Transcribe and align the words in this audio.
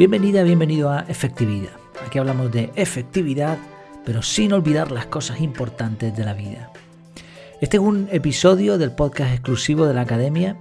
Bienvenida, 0.00 0.42
bienvenido 0.44 0.90
a 0.90 1.00
Efectividad. 1.00 1.74
Aquí 2.06 2.18
hablamos 2.18 2.50
de 2.50 2.72
efectividad, 2.74 3.58
pero 4.06 4.22
sin 4.22 4.54
olvidar 4.54 4.90
las 4.90 5.04
cosas 5.04 5.42
importantes 5.42 6.16
de 6.16 6.24
la 6.24 6.32
vida. 6.32 6.72
Este 7.60 7.76
es 7.76 7.82
un 7.82 8.08
episodio 8.10 8.78
del 8.78 8.92
podcast 8.92 9.30
exclusivo 9.30 9.84
de 9.84 9.92
la 9.92 10.00
Academia. 10.00 10.56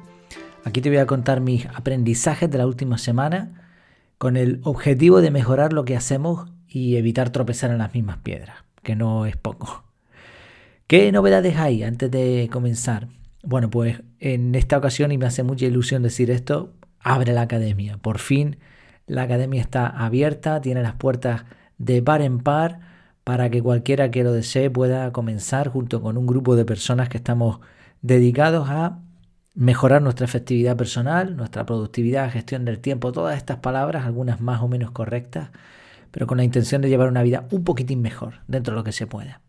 Aquí 0.66 0.82
te 0.82 0.90
voy 0.90 0.98
a 0.98 1.06
contar 1.06 1.40
mis 1.40 1.66
aprendizajes 1.68 2.52
de 2.52 2.58
la 2.58 2.68
última 2.68 2.98
semana 2.98 3.72
con 4.18 4.36
el 4.36 4.60
objetivo 4.66 5.22
de 5.22 5.32
mejorar 5.32 5.72
lo 5.72 5.86
que 5.86 5.96
hacemos 5.96 6.50
y 6.68 6.98
evitar 6.98 7.30
tropezar 7.30 7.72
en 7.72 7.78
las 7.78 7.94
mismas 7.94 8.18
piedras, 8.18 8.58
que 8.84 8.98
no 8.98 9.26
es 9.26 9.38
poco. 9.38 9.86
¿Qué 10.86 11.14
novedades 11.14 11.56
hay 11.56 11.84
antes 11.84 12.12
de 12.12 12.50
comenzar? 12.52 13.08
Bueno, 13.44 13.70
pues 13.70 14.02
en 14.20 14.54
esta 14.54 14.78
ocasión, 14.78 15.14
y 15.14 15.18
me 15.18 15.28
hace 15.28 15.44
mucha 15.44 15.66
ilusión 15.66 16.04
decir 16.04 16.30
esto, 16.30 16.74
abre 17.00 17.32
la 17.32 17.44
academia. 17.44 17.96
Por 18.00 18.20
fin 18.20 18.58
la 19.10 19.24
academia 19.24 19.62
está 19.62 19.88
abierta, 19.88 20.62
tiene 20.62 20.82
las 20.82 20.94
puertas 20.94 21.44
de 21.78 22.02
par 22.02 22.22
en 22.22 22.40
par 22.40 22.80
para 23.24 23.50
que 23.50 23.62
cualquiera 23.62 24.12
que 24.12 24.24
lo 24.24 24.32
desee 24.32 24.70
pueda 24.70 25.12
comenzar 25.12 25.70
junto 25.70 26.02
con 26.02 26.18
un 26.18 26.26
grupo 26.26 26.56
de 26.56 26.66
personas 26.66 27.10
que 27.10 27.18
estamos 27.18 27.60
dedicados 28.02 28.70
a 28.70 29.00
mejorar 29.56 30.02
nuestra 30.02 30.26
efectividad 30.26 30.78
personal, 30.78 31.36
nuestra 31.36 31.66
productividad, 31.66 32.32
gestión 32.32 32.66
del 32.66 32.80
tiempo, 32.80 33.12
todas 33.12 33.36
estas 33.36 33.58
palabras, 33.58 34.06
algunas 34.06 34.40
más 34.42 34.62
o 34.62 34.68
menos 34.68 34.92
correctas, 34.92 35.50
pero 36.12 36.28
con 36.28 36.38
la 36.38 36.44
intención 36.44 36.82
de 36.82 36.90
llevar 36.90 37.10
una 37.10 37.24
vida 37.24 37.48
un 37.52 37.64
poquitín 37.64 38.02
mejor 38.02 38.36
dentro 38.48 38.74
de 38.74 38.78
lo 38.78 38.84
que 38.84 38.92
se 38.92 39.08
pueda. 39.08 39.42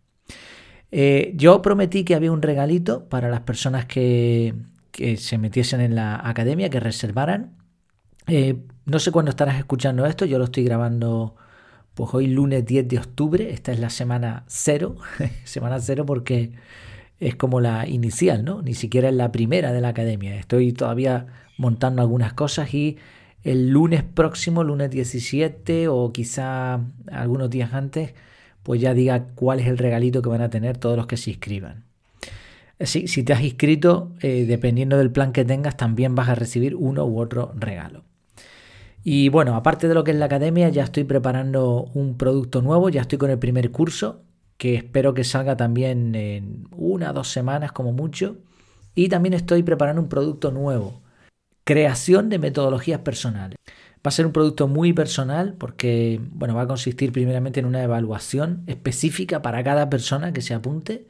Eh, 0.90 1.32
yo 1.36 1.62
prometí 1.62 2.04
que 2.04 2.14
había 2.14 2.32
un 2.32 2.42
regalito 2.42 3.08
para 3.08 3.28
las 3.28 3.40
personas 3.40 3.86
que, 3.86 4.54
que 4.90 5.16
se 5.16 5.38
metiesen 5.38 5.80
en 5.80 5.94
la 5.94 6.20
academia, 6.28 6.70
que 6.70 6.80
reservaran. 6.80 7.59
Eh, 8.26 8.56
no 8.86 8.98
sé 8.98 9.10
cuándo 9.12 9.30
estarás 9.30 9.58
escuchando 9.58 10.06
esto, 10.06 10.24
yo 10.24 10.38
lo 10.38 10.44
estoy 10.44 10.64
grabando 10.64 11.36
pues 11.94 12.14
hoy 12.14 12.28
lunes 12.28 12.64
10 12.64 12.88
de 12.88 12.98
octubre, 12.98 13.50
esta 13.50 13.72
es 13.72 13.80
la 13.80 13.90
semana 13.90 14.44
cero, 14.46 14.96
semana 15.44 15.80
cero 15.80 16.06
porque 16.06 16.52
es 17.18 17.34
como 17.36 17.60
la 17.60 17.86
inicial, 17.86 18.44
¿no? 18.44 18.62
Ni 18.62 18.74
siquiera 18.74 19.08
es 19.10 19.14
la 19.14 19.30
primera 19.30 19.72
de 19.72 19.80
la 19.80 19.88
academia. 19.88 20.36
Estoy 20.36 20.72
todavía 20.72 21.26
montando 21.58 22.00
algunas 22.00 22.32
cosas 22.32 22.72
y 22.72 22.96
el 23.44 23.68
lunes 23.70 24.02
próximo, 24.02 24.64
lunes 24.64 24.90
17 24.90 25.88
o 25.88 26.12
quizá 26.12 26.80
algunos 27.12 27.50
días 27.50 27.74
antes, 27.74 28.14
pues 28.62 28.80
ya 28.80 28.94
diga 28.94 29.26
cuál 29.34 29.60
es 29.60 29.66
el 29.66 29.78
regalito 29.78 30.22
que 30.22 30.30
van 30.30 30.42
a 30.42 30.50
tener 30.50 30.78
todos 30.78 30.96
los 30.96 31.06
que 31.06 31.16
se 31.18 31.30
inscriban. 31.30 31.84
Si, 32.80 33.08
si 33.08 33.22
te 33.22 33.34
has 33.34 33.42
inscrito, 33.42 34.12
eh, 34.20 34.46
dependiendo 34.46 34.96
del 34.96 35.10
plan 35.10 35.32
que 35.32 35.44
tengas, 35.44 35.76
también 35.76 36.14
vas 36.14 36.30
a 36.30 36.34
recibir 36.34 36.74
uno 36.74 37.04
u 37.04 37.20
otro 37.20 37.52
regalo. 37.54 38.04
Y 39.02 39.30
bueno, 39.30 39.54
aparte 39.56 39.88
de 39.88 39.94
lo 39.94 40.04
que 40.04 40.10
es 40.10 40.16
la 40.16 40.26
academia, 40.26 40.68
ya 40.68 40.84
estoy 40.84 41.04
preparando 41.04 41.90
un 41.94 42.18
producto 42.18 42.60
nuevo, 42.60 42.90
ya 42.90 43.02
estoy 43.02 43.18
con 43.18 43.30
el 43.30 43.38
primer 43.38 43.70
curso, 43.70 44.24
que 44.58 44.74
espero 44.74 45.14
que 45.14 45.24
salga 45.24 45.56
también 45.56 46.14
en 46.14 46.68
una 46.72 47.10
o 47.10 47.14
dos 47.14 47.28
semanas 47.28 47.72
como 47.72 47.92
mucho. 47.92 48.38
Y 48.94 49.08
también 49.08 49.34
estoy 49.34 49.62
preparando 49.62 50.02
un 50.02 50.08
producto 50.08 50.50
nuevo, 50.50 51.00
creación 51.64 52.28
de 52.28 52.38
metodologías 52.38 53.00
personales. 53.00 53.56
Va 54.04 54.08
a 54.08 54.10
ser 54.10 54.26
un 54.26 54.32
producto 54.32 54.68
muy 54.68 54.92
personal 54.92 55.54
porque 55.58 56.20
bueno, 56.32 56.54
va 56.54 56.62
a 56.62 56.66
consistir 56.66 57.12
primeramente 57.12 57.60
en 57.60 57.66
una 57.66 57.82
evaluación 57.82 58.64
específica 58.66 59.42
para 59.42 59.62
cada 59.62 59.90
persona 59.90 60.32
que 60.32 60.40
se 60.42 60.54
apunte. 60.54 61.06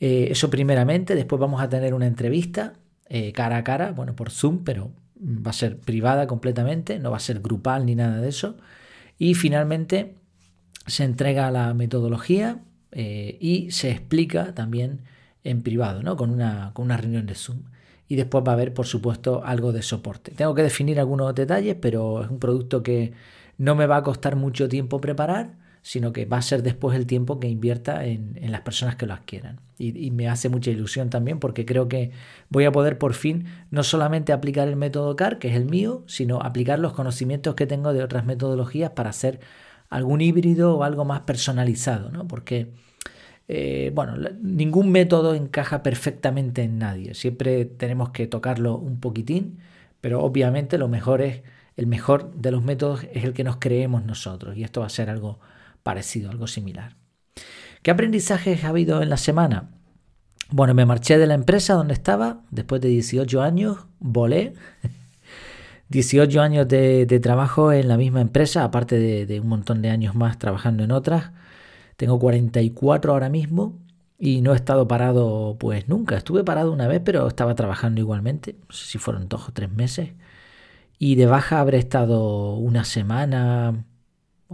Eh, 0.00 0.28
eso 0.30 0.50
primeramente, 0.50 1.14
después 1.14 1.40
vamos 1.40 1.60
a 1.62 1.68
tener 1.68 1.94
una 1.94 2.06
entrevista 2.06 2.74
eh, 3.08 3.32
cara 3.32 3.58
a 3.58 3.64
cara, 3.64 3.92
bueno, 3.92 4.16
por 4.16 4.30
Zoom, 4.30 4.64
pero 4.64 4.92
va 5.24 5.50
a 5.50 5.54
ser 5.54 5.78
privada 5.78 6.26
completamente, 6.26 6.98
no 6.98 7.10
va 7.10 7.16
a 7.16 7.20
ser 7.20 7.40
grupal 7.40 7.86
ni 7.86 7.94
nada 7.94 8.20
de 8.20 8.28
eso. 8.28 8.56
Y 9.18 9.34
finalmente 9.34 10.16
se 10.86 11.04
entrega 11.04 11.50
la 11.50 11.72
metodología 11.74 12.62
eh, 12.92 13.38
y 13.40 13.70
se 13.70 13.90
explica 13.90 14.54
también 14.54 15.02
en 15.44 15.62
privado, 15.62 16.02
¿no? 16.02 16.16
con, 16.16 16.30
una, 16.30 16.72
con 16.74 16.86
una 16.86 16.96
reunión 16.96 17.26
de 17.26 17.34
Zoom. 17.34 17.62
Y 18.06 18.16
después 18.16 18.44
va 18.46 18.52
a 18.52 18.54
haber, 18.54 18.74
por 18.74 18.86
supuesto, 18.86 19.42
algo 19.44 19.72
de 19.72 19.82
soporte. 19.82 20.32
Tengo 20.32 20.54
que 20.54 20.62
definir 20.62 21.00
algunos 21.00 21.34
detalles, 21.34 21.76
pero 21.80 22.22
es 22.22 22.30
un 22.30 22.38
producto 22.38 22.82
que 22.82 23.12
no 23.56 23.74
me 23.74 23.86
va 23.86 23.98
a 23.98 24.02
costar 24.02 24.36
mucho 24.36 24.68
tiempo 24.68 25.00
preparar 25.00 25.63
sino 25.84 26.14
que 26.14 26.24
va 26.24 26.38
a 26.38 26.42
ser 26.42 26.62
después 26.62 26.96
el 26.96 27.06
tiempo 27.06 27.38
que 27.38 27.46
invierta 27.46 28.06
en, 28.06 28.40
las 28.50 28.62
personas 28.62 28.96
que 28.96 29.04
lo 29.04 29.12
adquieran. 29.12 29.60
Y, 29.76 30.10
me 30.12 30.28
hace 30.30 30.48
mucha 30.48 30.70
ilusión 30.70 31.10
también 31.10 31.38
porque 31.38 31.66
creo 31.66 31.88
que 31.88 32.10
voy 32.48 32.64
a 32.64 32.72
poder 32.72 32.96
por 32.96 33.12
fin 33.12 33.44
no 33.70 33.82
solamente 33.82 34.32
aplicar 34.32 34.66
el 34.66 34.76
método 34.76 35.14
CAR, 35.14 35.38
que 35.38 35.48
es 35.48 35.56
el 35.56 35.66
mío, 35.66 36.02
sino 36.06 36.40
aplicar 36.40 36.78
los 36.78 36.94
conocimientos 36.94 37.54
que 37.54 37.66
tengo 37.66 37.92
de 37.92 38.02
otras 38.02 38.24
metodologías 38.24 38.92
para 38.92 39.10
hacer 39.10 39.40
algún 39.90 40.22
híbrido 40.22 40.74
o 40.78 40.84
algo 40.84 41.04
más 41.04 41.20
personalizado, 41.20 42.10
¿no? 42.10 42.26
Porque, 42.26 42.72
eh, 43.48 43.92
bueno, 43.94 44.16
ningún 44.40 44.90
método 44.90 45.34
encaja 45.34 45.82
perfectamente 45.82 46.62
en 46.62 46.78
nadie. 46.78 47.12
Siempre 47.12 47.66
tenemos 47.66 48.08
que 48.08 48.26
tocarlo 48.26 48.78
un 48.78 49.00
poquitín, 49.00 49.58
pero 50.00 50.22
obviamente 50.22 50.78
lo 50.78 50.88
mejor 50.88 51.20
es, 51.20 51.42
el 51.76 51.86
mejor 51.86 52.32
de 52.32 52.52
los 52.52 52.64
métodos 52.64 53.04
es 53.12 53.24
el 53.24 53.34
que 53.34 53.44
nos 53.44 53.56
creemos 53.56 54.02
nosotros 54.02 54.56
y 54.56 54.64
esto 54.64 54.80
va 54.80 54.86
a 54.86 54.90
ser 54.90 55.10
algo 55.10 55.40
parecido, 55.84 56.30
algo 56.30 56.48
similar. 56.48 56.96
¿Qué 57.82 57.92
aprendizajes 57.92 58.64
ha 58.64 58.70
habido 58.70 59.02
en 59.02 59.10
la 59.10 59.16
semana? 59.16 59.70
Bueno, 60.50 60.74
me 60.74 60.86
marché 60.86 61.18
de 61.18 61.28
la 61.28 61.34
empresa 61.34 61.74
donde 61.74 61.94
estaba, 61.94 62.40
después 62.50 62.80
de 62.80 62.88
18 62.88 63.42
años, 63.42 63.86
volé. 64.00 64.54
18 65.90 66.40
años 66.40 66.66
de, 66.66 67.20
trabajo 67.22 67.72
en 67.72 67.86
la 67.86 67.96
misma 67.96 68.20
empresa, 68.20 68.64
aparte 68.64 68.98
de, 68.98 69.26
de, 69.26 69.38
un 69.38 69.48
montón 69.48 69.82
de 69.82 69.90
años 69.90 70.16
más 70.16 70.38
trabajando 70.38 70.82
en 70.82 70.90
otras. 70.90 71.30
Tengo 71.96 72.18
44 72.18 73.12
ahora 73.12 73.28
mismo 73.28 73.78
y 74.18 74.40
no 74.40 74.52
he 74.52 74.56
estado 74.56 74.88
parado 74.88 75.56
pues 75.58 75.88
nunca. 75.88 76.16
Estuve 76.16 76.44
parado 76.44 76.72
una 76.72 76.88
vez, 76.88 77.02
pero 77.04 77.28
estaba 77.28 77.54
trabajando 77.54 78.00
igualmente. 78.00 78.56
No 78.68 78.74
sé 78.74 78.86
si 78.86 78.98
fueron 78.98 79.28
dos 79.28 79.48
o 79.48 79.52
tres 79.52 79.70
meses. 79.70 80.10
Y 80.98 81.16
de 81.16 81.26
baja 81.26 81.60
habré 81.60 81.78
estado 81.78 82.54
una 82.56 82.84
semana, 82.84 83.84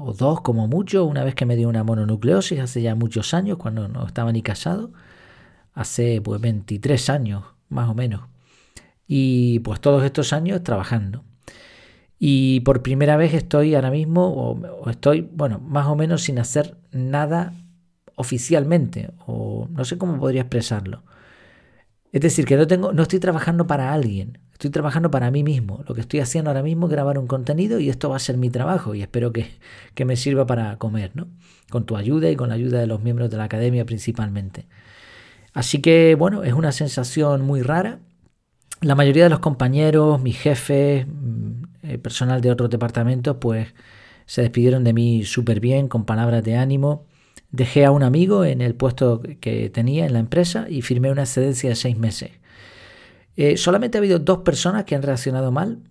o 0.02 0.12
dos 0.12 0.40
como 0.40 0.66
mucho, 0.66 1.04
una 1.04 1.24
vez 1.24 1.34
que 1.34 1.46
me 1.46 1.56
dio 1.56 1.68
una 1.68 1.84
mononucleosis 1.84 2.60
hace 2.60 2.82
ya 2.82 2.94
muchos 2.94 3.34
años, 3.34 3.58
cuando 3.58 3.88
no 3.88 4.06
estaba 4.06 4.32
ni 4.32 4.42
casado, 4.42 4.92
hace 5.74 6.20
pues 6.20 6.40
23 6.40 7.10
años 7.10 7.44
más 7.68 7.88
o 7.88 7.94
menos. 7.94 8.22
Y 9.06 9.60
pues 9.60 9.80
todos 9.80 10.04
estos 10.04 10.32
años 10.32 10.62
trabajando. 10.62 11.24
Y 12.18 12.60
por 12.60 12.82
primera 12.82 13.16
vez 13.16 13.32
estoy 13.34 13.74
ahora 13.74 13.90
mismo, 13.90 14.28
o, 14.28 14.90
estoy, 14.90 15.22
bueno, 15.22 15.58
más 15.58 15.86
o 15.86 15.96
menos 15.96 16.22
sin 16.22 16.38
hacer 16.38 16.76
nada 16.92 17.54
oficialmente, 18.14 19.10
o 19.26 19.66
no 19.70 19.84
sé 19.86 19.96
cómo 19.96 20.18
podría 20.18 20.42
expresarlo. 20.42 21.02
Es 22.12 22.20
decir, 22.20 22.44
que 22.44 22.56
no, 22.56 22.66
tengo, 22.66 22.92
no 22.92 23.02
estoy 23.02 23.20
trabajando 23.20 23.66
para 23.66 23.92
alguien, 23.92 24.38
Estoy 24.60 24.72
trabajando 24.72 25.10
para 25.10 25.30
mí 25.30 25.42
mismo. 25.42 25.82
Lo 25.88 25.94
que 25.94 26.02
estoy 26.02 26.20
haciendo 26.20 26.50
ahora 26.50 26.62
mismo 26.62 26.86
es 26.86 26.92
grabar 26.92 27.16
un 27.16 27.26
contenido 27.26 27.80
y 27.80 27.88
esto 27.88 28.10
va 28.10 28.16
a 28.16 28.18
ser 28.18 28.36
mi 28.36 28.50
trabajo 28.50 28.94
y 28.94 29.00
espero 29.00 29.32
que, 29.32 29.48
me 30.04 30.16
sirva 30.16 30.46
para 30.46 30.76
comer, 30.76 31.12
¿no? 31.14 31.28
Con 31.70 31.86
tu 31.86 31.96
ayuda 31.96 32.30
y 32.30 32.36
con 32.36 32.50
la 32.50 32.56
ayuda 32.56 32.78
de 32.78 32.86
los 32.86 33.00
miembros 33.00 33.30
de 33.30 33.38
la 33.38 33.44
academia 33.44 33.86
principalmente. 33.86 34.66
Así 35.54 35.80
que, 35.80 36.14
bueno, 36.14 36.44
es 36.44 36.52
una 36.52 36.72
sensación 36.72 37.40
muy 37.40 37.62
rara. 37.62 38.00
La 38.82 38.94
mayoría 38.94 39.24
de 39.24 39.30
los 39.30 39.38
compañeros, 39.40 40.20
mis 40.20 40.38
jefes, 40.38 41.06
mm, 41.06 41.62
el 41.84 41.98
personal 42.00 42.42
de 42.42 42.50
otros 42.50 42.68
departamentos, 42.68 43.38
pues 43.40 43.72
se 44.26 44.42
despidieron 44.42 44.84
de 44.84 44.92
mí 44.92 45.24
súper 45.24 45.60
bien, 45.60 45.88
con 45.88 46.04
palabras 46.04 46.44
de 46.44 46.56
ánimo. 46.56 47.06
Dejé 47.52 47.84
a 47.84 47.90
un 47.90 48.02
amigo 48.02 48.44
en 48.44 48.60
el 48.60 48.74
puesto 48.74 49.22
que 49.40 49.70
tenía 49.70 50.06
en 50.06 50.12
la 50.12 50.20
empresa 50.20 50.66
y 50.68 50.82
firmé 50.82 51.10
una 51.10 51.22
excedencia 51.22 51.70
de 51.70 51.76
seis 51.76 51.98
meses. 51.98 52.30
Eh, 53.36 53.56
solamente 53.56 53.98
ha 53.98 54.00
habido 54.00 54.18
dos 54.18 54.38
personas 54.38 54.84
que 54.84 54.94
han 54.94 55.02
reaccionado 55.02 55.50
mal. 55.50 55.82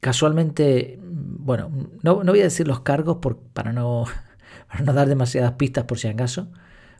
Casualmente, 0.00 0.98
mm, 1.00 1.44
bueno, 1.44 1.70
no, 2.02 2.22
voy 2.22 2.40
a 2.40 2.44
decir 2.44 2.68
los 2.68 2.80
cargos 2.80 3.18
para, 3.52 3.72
no, 3.72 4.04
no 4.84 4.92
dar 4.92 5.08
demasiadas 5.08 5.52
pistas 5.52 5.84
por 5.84 5.98
si 5.98 6.08
acaso, 6.08 6.50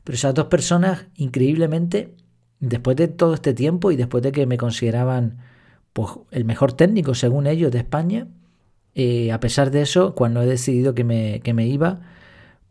pero 0.04 0.16
esas 0.16 0.34
dos 0.34 0.46
personas, 0.46 1.06
increíblemente, 1.16 2.14
después 2.58 2.96
de 2.96 3.08
todo 3.08 3.34
este 3.34 3.54
tiempo 3.54 3.90
y 3.92 3.96
después 3.96 4.22
de 4.22 4.32
que 4.32 4.46
me 4.46 4.56
consideraban 4.56 5.38
pues, 5.92 6.10
el 6.30 6.44
mejor 6.44 6.72
técnico, 6.72 7.14
según 7.14 7.46
ellos, 7.46 7.70
de 7.70 7.78
España, 7.78 8.28
eh, 8.94 9.32
a 9.32 9.40
pesar 9.40 9.70
de 9.70 9.82
eso, 9.82 10.14
cuando 10.14 10.42
he 10.42 10.46
decidido 10.46 10.94
que 10.94 11.04
me, 11.04 11.40
que 11.40 11.54
me 11.54 11.66
iba, 11.66 12.00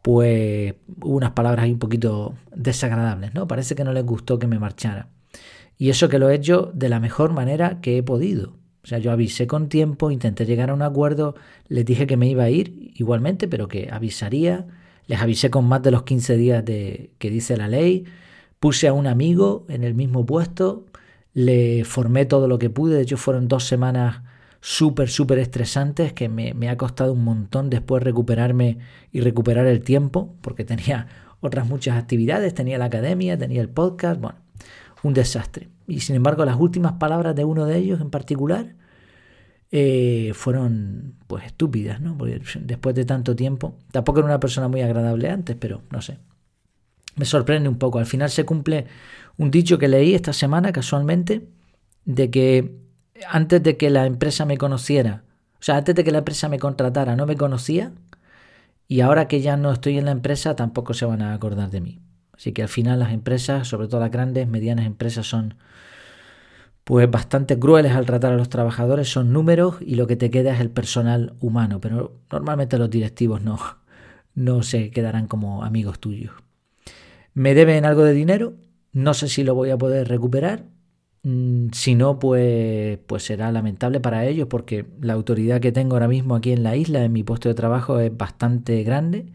pues 0.02 0.76
unas 1.04 1.32
palabras 1.32 1.64
ahí 1.64 1.72
un 1.72 1.80
poquito 1.80 2.36
desagradables, 2.56 3.34
¿no? 3.34 3.48
Parece 3.48 3.76
que 3.76 3.84
no 3.84 3.94
les 3.94 4.06
gustó 4.06 4.40
que 4.40 4.48
me 4.48 4.60
marchara. 4.60 5.10
Y 5.78 5.90
eso 5.90 6.10
que 6.10 6.20
lo 6.20 6.30
he 6.30 6.36
hecho 6.36 6.72
de 6.74 6.90
la 6.90 7.00
mejor 7.00 7.34
manera 7.34 7.82
que 7.82 7.98
he 7.98 8.04
podido. 8.04 8.54
O 8.84 8.88
sea, 8.88 8.98
yo 8.98 9.12
avisé 9.12 9.46
con 9.46 9.70
tiempo, 9.70 10.10
intenté 10.10 10.46
llegar 10.46 10.72
a 10.72 10.74
un 10.74 10.82
acuerdo, 10.82 11.36
les 11.68 11.86
dije 11.86 12.08
que 12.08 12.18
me 12.18 12.28
iba 12.28 12.44
a 12.44 12.50
ir 12.50 12.92
igualmente, 12.96 13.48
pero 13.48 13.68
que 13.68 13.90
avisaría. 13.92 14.68
Les 15.08 15.20
avisé 15.22 15.50
con 15.52 15.66
más 15.66 15.84
de 15.84 15.92
los 15.92 16.04
15 16.04 16.38
días 16.38 16.66
de, 16.66 17.12
que 17.20 17.30
dice 17.30 17.58
la 17.58 17.68
ley. 17.68 18.06
Puse 18.60 18.88
a 18.88 18.94
un 18.94 19.08
amigo 19.08 19.66
en 19.70 19.84
el 19.84 19.94
mismo 19.94 20.26
puesto, 20.26 20.86
le 21.34 21.84
formé 21.84 22.26
todo 22.26 22.48
lo 22.48 22.58
que 22.60 22.70
pude. 22.70 22.96
De 22.96 23.02
hecho, 23.02 23.18
fueron 23.18 23.48
dos 23.48 23.66
semanas 23.66 24.22
súper, 24.62 25.10
súper 25.10 25.40
estresantes 25.40 26.14
que 26.14 26.30
me, 26.30 26.54
me 26.54 26.70
ha 26.70 26.78
costado 26.78 27.14
un 27.14 27.24
montón 27.24 27.70
después 27.70 28.02
recuperarme 28.04 28.78
y 29.12 29.20
recuperar 29.22 29.66
el 29.66 29.84
tiempo, 29.84 30.36
porque 30.42 30.64
tenía 30.64 31.08
otras 31.42 31.68
muchas 31.68 31.98
actividades, 31.98 32.54
tenía 32.54 32.78
la 32.78 32.86
academia, 32.86 33.38
tenía 33.38 33.62
el 33.62 33.70
podcast, 33.70 34.22
bueno, 34.22 34.40
un 35.04 35.14
desastre. 35.14 35.70
Y 35.88 36.00
sin 36.02 36.16
embargo, 36.16 36.46
las 36.46 36.58
últimas 36.58 36.94
palabras 36.94 37.36
de 37.36 37.44
uno 37.44 37.66
de 37.66 37.78
ellos 37.78 38.00
en 38.00 38.12
particular 38.12 38.76
eh, 39.72 40.32
fueron 40.36 41.16
pues 41.28 41.46
estúpidas, 41.46 42.00
¿no? 42.00 42.18
Porque 42.18 42.40
después 42.62 42.96
de 42.96 43.06
tanto 43.06 43.36
tiempo, 43.36 43.76
tampoco 43.92 44.20
era 44.20 44.28
una 44.28 44.40
persona 44.40 44.68
muy 44.68 44.82
agradable 44.82 45.30
antes, 45.30 45.56
pero 45.60 45.82
no 45.90 46.02
sé. 46.02 46.20
Me 47.16 47.26
sorprende 47.26 47.68
un 47.68 47.78
poco. 47.78 48.00
Al 48.00 48.06
final 48.06 48.30
se 48.30 48.46
cumple 48.46 48.86
un 49.38 49.50
dicho 49.50 49.78
que 49.78 49.88
leí 49.88 50.14
esta 50.14 50.34
semana 50.34 50.72
casualmente, 50.72 51.48
de 52.06 52.30
que 52.30 52.76
antes 53.28 53.62
de 53.64 53.78
que 53.78 53.90
la 53.90 54.06
empresa 54.06 54.46
me 54.46 54.58
conociera, 54.58 55.24
o 55.60 55.64
sea, 55.64 55.78
antes 55.78 55.96
de 55.96 56.04
que 56.04 56.12
la 56.12 56.20
empresa 56.20 56.50
me 56.50 56.60
contratara, 56.60 57.16
no 57.16 57.26
me 57.26 57.38
conocía, 57.38 57.92
y 58.88 59.02
ahora 59.02 59.28
que 59.28 59.42
ya 59.42 59.58
no 59.58 59.72
estoy 59.72 59.98
en 59.98 60.06
la 60.06 60.12
empresa, 60.12 60.56
tampoco 60.56 60.94
se 60.94 61.06
van 61.06 61.22
a 61.22 61.34
acordar 61.34 61.70
de 61.70 61.82
mí. 61.82 62.00
Así 62.34 62.52
que 62.52 62.64
al 62.64 62.70
final 62.70 63.00
las 63.00 63.14
empresas, 63.14 63.68
sobre 63.68 63.88
todo 63.88 64.02
las 64.02 64.12
grandes, 64.12 64.48
medianas 64.48 64.86
empresas, 64.86 65.28
son 65.28 65.56
pues 66.84 67.10
bastante 67.10 67.58
crueles 67.60 67.94
al 67.94 68.06
tratar 68.06 68.34
a 68.34 68.36
los 68.36 68.50
trabajadores, 68.50 69.10
son 69.10 69.32
números 69.32 69.76
y 69.80 69.96
lo 69.96 70.08
que 70.08 70.16
te 70.16 70.32
queda 70.32 70.54
es 70.54 70.60
el 70.60 70.72
personal 70.72 71.36
humano, 71.40 71.80
pero 71.80 72.18
normalmente 72.32 72.78
los 72.78 72.90
directivos 72.90 73.42
no, 73.42 73.60
no 74.34 74.64
se 74.64 74.90
quedarán 74.92 75.28
como 75.28 75.64
amigos 75.64 76.00
tuyos. 76.00 76.34
Me 77.34 77.54
deben 77.54 77.86
algo 77.86 78.04
de 78.04 78.14
dinero, 78.14 78.56
no 78.92 79.14
sé 79.14 79.30
si 79.30 79.44
lo 79.44 79.56
voy 79.56 79.70
a 79.70 79.78
poder 79.78 80.08
recuperar, 80.08 80.66
si 81.24 81.96
no, 81.96 82.18
pues, 82.20 82.98
pues 83.06 83.24
será 83.24 83.52
lamentable 83.52 84.00
para 84.00 84.26
ellos 84.26 84.48
porque 84.50 84.88
la 85.02 85.14
autoridad 85.14 85.62
que 85.62 85.72
tengo 85.72 85.96
ahora 85.96 86.08
mismo 86.08 86.36
aquí 86.36 86.52
en 86.52 86.64
la 86.64 86.76
isla, 86.76 87.04
en 87.04 87.14
mi 87.14 87.24
puesto 87.24 87.50
de 87.50 87.56
trabajo, 87.56 88.00
es 88.00 88.16
bastante 88.16 88.84
grande. 88.84 89.28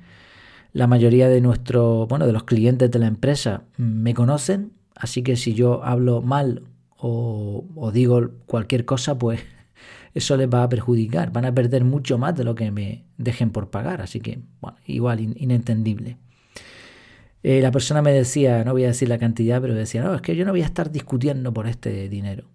La 0.72 0.86
mayoría 0.88 1.28
de 1.28 1.40
nuestros, 1.40 2.08
bueno, 2.08 2.26
de 2.26 2.32
los 2.32 2.44
clientes 2.44 2.90
de 2.90 2.98
la 2.98 3.06
empresa 3.06 3.64
me 3.78 4.14
conocen, 4.14 4.72
así 4.96 5.22
que 5.22 5.36
si 5.36 5.54
yo 5.54 5.84
hablo 5.84 6.22
mal 6.22 6.64
o, 6.98 7.90
digo 7.92 8.30
cualquier 8.46 8.84
cosa, 8.84 9.18
pues 9.18 9.40
eso 10.14 10.36
les 10.36 10.48
va 10.48 10.64
a 10.64 10.68
perjudicar. 10.68 11.32
Van 11.32 11.44
a 11.44 11.54
perder 11.54 11.84
mucho 11.84 12.18
más 12.18 12.36
de 12.36 12.44
lo 12.44 12.54
que 12.54 12.70
me 12.72 13.04
dejen 13.18 13.50
por 13.50 13.70
pagar. 13.70 14.02
Así 14.02 14.20
que, 14.20 14.40
bueno, 14.60 14.78
igual 14.86 15.20
inentendible. 15.20 16.18
Eh, 17.48 17.60
la 17.62 17.70
persona 17.70 18.02
me 18.02 18.10
decía, 18.12 18.64
no 18.64 18.72
voy 18.72 18.82
a 18.82 18.88
decir 18.88 19.08
la 19.08 19.18
cantidad, 19.18 19.60
pero 19.60 19.72
decía, 19.72 20.02
no, 20.02 20.12
es 20.16 20.20
que 20.20 20.34
yo 20.34 20.44
no 20.44 20.50
voy 20.50 20.62
a 20.62 20.64
estar 20.64 20.90
discutiendo 20.90 21.54
por 21.54 21.68
este 21.68 22.08
dinero. 22.08 22.50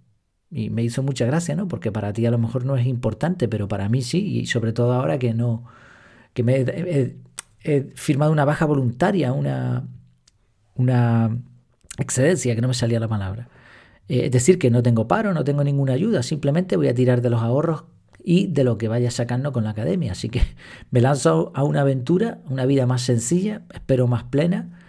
Y 0.49 0.69
me 0.69 0.83
hizo 0.83 1.01
mucha 1.01 1.25
gracia, 1.25 1.55
¿no? 1.55 1.69
Porque 1.69 1.93
para 1.93 2.11
ti 2.11 2.25
a 2.25 2.31
lo 2.31 2.37
mejor 2.37 2.65
no 2.65 2.75
es 2.75 2.85
importante, 2.85 3.47
pero 3.47 3.69
para 3.69 3.87
mí 3.87 4.01
sí, 4.01 4.39
y 4.39 4.47
sobre 4.47 4.73
todo 4.73 4.91
ahora 4.91 5.17
que 5.17 5.33
no, 5.33 5.63
que 6.33 7.15
he 7.63 7.83
firmado 7.95 8.33
una 8.33 8.43
baja 8.43 8.65
voluntaria, 8.65 9.31
una, 9.31 9.87
una 10.75 11.37
excedencia, 11.97 12.53
que 12.53 12.61
no 12.61 12.67
me 12.67 12.73
salía 12.73 12.99
la 12.99 13.07
palabra. 13.07 13.47
Eh, 14.09 14.25
es 14.25 14.31
decir, 14.31 14.59
que 14.59 14.71
no 14.71 14.83
tengo 14.83 15.07
paro, 15.07 15.33
no 15.33 15.45
tengo 15.45 15.63
ninguna 15.63 15.93
ayuda, 15.93 16.21
simplemente 16.21 16.75
voy 16.75 16.89
a 16.89 16.93
tirar 16.93 17.21
de 17.21 17.29
los 17.29 17.41
ahorros 17.41 17.85
y 18.21 18.47
de 18.47 18.65
lo 18.65 18.77
que 18.77 18.89
vaya 18.89 19.09
sacando 19.09 19.53
con 19.53 19.63
la 19.63 19.69
academia. 19.69 20.11
Así 20.11 20.27
que 20.27 20.41
me 20.91 20.99
lanzo 20.99 21.53
a 21.55 21.63
una 21.63 21.79
aventura, 21.79 22.41
una 22.49 22.65
vida 22.65 22.85
más 22.85 23.03
sencilla, 23.03 23.61
espero 23.73 24.07
más 24.07 24.25
plena, 24.25 24.80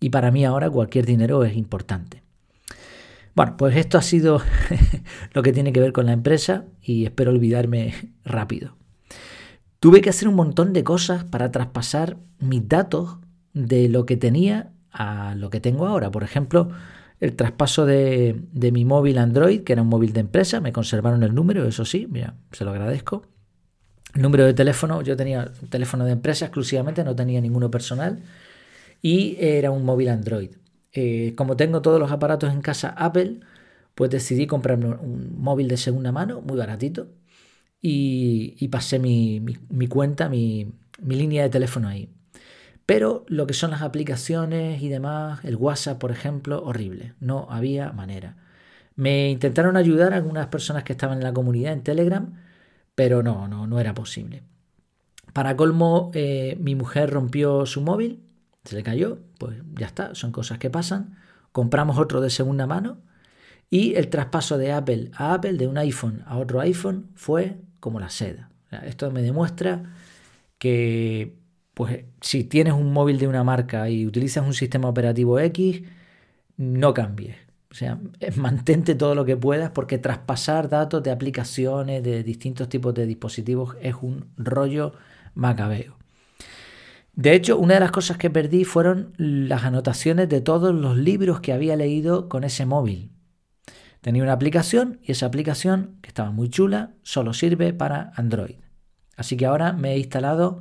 y 0.00 0.10
para 0.10 0.30
mí 0.30 0.44
ahora 0.44 0.70
cualquier 0.70 1.06
dinero 1.06 1.44
es 1.44 1.56
importante. 1.56 2.22
Bueno, 3.34 3.56
pues 3.56 3.76
esto 3.76 3.98
ha 3.98 4.02
sido 4.02 4.42
lo 5.32 5.42
que 5.42 5.52
tiene 5.52 5.72
que 5.72 5.80
ver 5.80 5.92
con 5.92 6.06
la 6.06 6.12
empresa 6.12 6.64
y 6.82 7.04
espero 7.04 7.30
olvidarme 7.30 7.94
rápido. 8.24 8.76
Tuve 9.78 10.00
que 10.00 10.10
hacer 10.10 10.28
un 10.28 10.34
montón 10.34 10.72
de 10.72 10.84
cosas 10.84 11.24
para 11.24 11.50
traspasar 11.50 12.18
mis 12.38 12.68
datos 12.68 13.18
de 13.54 13.88
lo 13.88 14.04
que 14.04 14.16
tenía 14.16 14.72
a 14.92 15.34
lo 15.36 15.50
que 15.50 15.60
tengo 15.60 15.86
ahora. 15.86 16.10
Por 16.10 16.22
ejemplo, 16.22 16.70
el 17.20 17.36
traspaso 17.36 17.86
de, 17.86 18.42
mi 18.52 18.84
móvil 18.84 19.18
Android, 19.18 19.62
que 19.62 19.72
era 19.72 19.82
un 19.82 19.88
móvil 19.88 20.12
de 20.12 20.20
empresa, 20.20 20.60
me 20.60 20.72
conservaron 20.72 21.22
el 21.22 21.34
número, 21.34 21.66
eso 21.66 21.84
sí, 21.84 22.08
se 22.52 22.64
lo 22.64 22.70
agradezco. 22.70 23.22
Número 24.14 24.44
de 24.44 24.54
teléfono, 24.54 25.02
yo 25.02 25.16
tenía 25.16 25.50
teléfono 25.68 26.04
de 26.04 26.12
empresa 26.12 26.46
exclusivamente, 26.46 27.04
no 27.04 27.14
tenía 27.14 27.40
ninguno 27.40 27.70
personal, 27.70 28.20
y 29.02 29.36
era 29.40 29.70
un 29.70 29.84
móvil 29.84 30.08
Android. 30.08 30.50
Eh, 30.92 31.34
como 31.36 31.56
tengo 31.56 31.82
todos 31.82 32.00
los 32.00 32.10
aparatos 32.12 32.52
en 32.52 32.62
casa 32.62 32.90
Apple, 32.90 33.40
pues 33.94 34.10
decidí 34.10 34.46
comprarme 34.46 34.88
un 34.88 35.40
móvil 35.40 35.68
de 35.68 35.76
segunda 35.76 36.12
mano, 36.12 36.40
muy 36.42 36.56
baratito, 36.58 37.08
y, 37.82 38.68
pasé 38.68 38.98
mi, 38.98 39.40
cuenta, 39.88 40.28
mi, 40.28 40.72
mi 41.00 41.16
línea 41.16 41.42
de 41.44 41.50
teléfono 41.50 41.88
ahí. 41.88 42.10
Pero 42.86 43.24
lo 43.28 43.46
que 43.46 43.54
son 43.54 43.70
las 43.70 43.82
aplicaciones 43.82 44.82
y 44.82 44.88
demás, 44.88 45.44
el 45.44 45.56
WhatsApp, 45.56 45.98
por 45.98 46.10
ejemplo, 46.10 46.62
horrible. 46.64 47.14
No 47.20 47.46
había 47.50 47.92
manera. 47.92 48.36
Me 48.96 49.30
intentaron 49.30 49.76
ayudar 49.76 50.12
algunas 50.14 50.48
personas 50.48 50.84
que 50.84 50.92
estaban 50.92 51.18
en 51.18 51.24
la 51.24 51.32
comunidad 51.32 51.72
en 51.72 51.82
Telegram, 51.82 52.34
pero 52.94 53.22
no, 53.22 53.48
no, 53.48 53.66
no 53.66 53.80
era 53.80 53.94
posible. 53.94 54.42
Para 55.32 55.56
colmo, 55.56 56.10
eh, 56.14 56.56
mi 56.60 56.74
mujer 56.74 57.10
rompió 57.10 57.66
su 57.66 57.80
móvil, 57.82 58.22
se 58.64 58.76
le 58.76 58.82
cayó, 58.82 59.18
pues 59.38 59.58
ya 59.78 59.86
está, 59.86 60.14
son 60.14 60.32
cosas 60.32 60.58
que 60.58 60.70
pasan. 60.70 61.16
Compramos 61.52 61.98
otro 61.98 62.20
de 62.20 62.30
segunda 62.30 62.66
mano 62.66 62.98
y 63.70 63.94
el 63.94 64.08
traspaso 64.08 64.58
de 64.58 64.72
Apple 64.72 65.10
a 65.14 65.34
Apple, 65.34 65.54
de 65.54 65.66
un 65.68 65.78
iPhone 65.78 66.22
a 66.26 66.36
otro 66.38 66.60
iPhone, 66.60 67.10
fue 67.14 67.58
como 67.80 68.00
la 68.00 68.10
seda. 68.10 68.50
Esto 68.84 69.10
me 69.10 69.22
demuestra 69.22 69.94
que 70.58 71.36
pues 71.74 72.04
si 72.20 72.44
tienes 72.44 72.74
un 72.74 72.92
móvil 72.92 73.18
de 73.18 73.28
una 73.28 73.44
marca 73.44 73.88
y 73.88 74.06
utilizas 74.06 74.46
un 74.46 74.54
sistema 74.54 74.88
operativo 74.88 75.38
X, 75.40 75.82
no 76.56 76.92
cambies. 76.94 77.36
O 77.70 77.74
sea, 77.74 77.98
mantente 78.36 78.94
todo 78.94 79.14
lo 79.14 79.24
que 79.24 79.36
puedas 79.36 79.70
porque 79.70 79.98
traspasar 79.98 80.68
datos 80.68 81.02
de 81.02 81.10
aplicaciones, 81.10 82.02
de 82.02 82.22
distintos 82.22 82.68
tipos 82.68 82.94
de 82.94 83.06
dispositivos, 83.06 83.76
es 83.80 83.94
un 84.02 84.28
rollo 84.36 84.92
macabeo. 85.34 85.99
De 87.20 87.34
hecho, 87.34 87.58
una 87.58 87.74
de 87.74 87.80
las 87.80 87.90
cosas 87.90 88.16
que 88.16 88.30
perdí 88.30 88.64
fueron 88.64 89.12
las 89.18 89.64
anotaciones 89.64 90.26
de 90.30 90.40
todos 90.40 90.74
los 90.74 90.96
libros 90.96 91.40
que 91.40 91.52
había 91.52 91.76
leído 91.76 92.30
con 92.30 92.44
ese 92.44 92.64
móvil. 92.64 93.10
Tenía 94.00 94.22
una 94.22 94.32
aplicación 94.32 95.00
y 95.02 95.12
esa 95.12 95.26
aplicación, 95.26 95.98
que 96.00 96.08
estaba 96.08 96.30
muy 96.30 96.48
chula, 96.48 96.94
solo 97.02 97.34
sirve 97.34 97.74
para 97.74 98.10
Android. 98.16 98.54
Así 99.18 99.36
que 99.36 99.44
ahora 99.44 99.74
me 99.74 99.92
he 99.92 99.98
instalado 99.98 100.60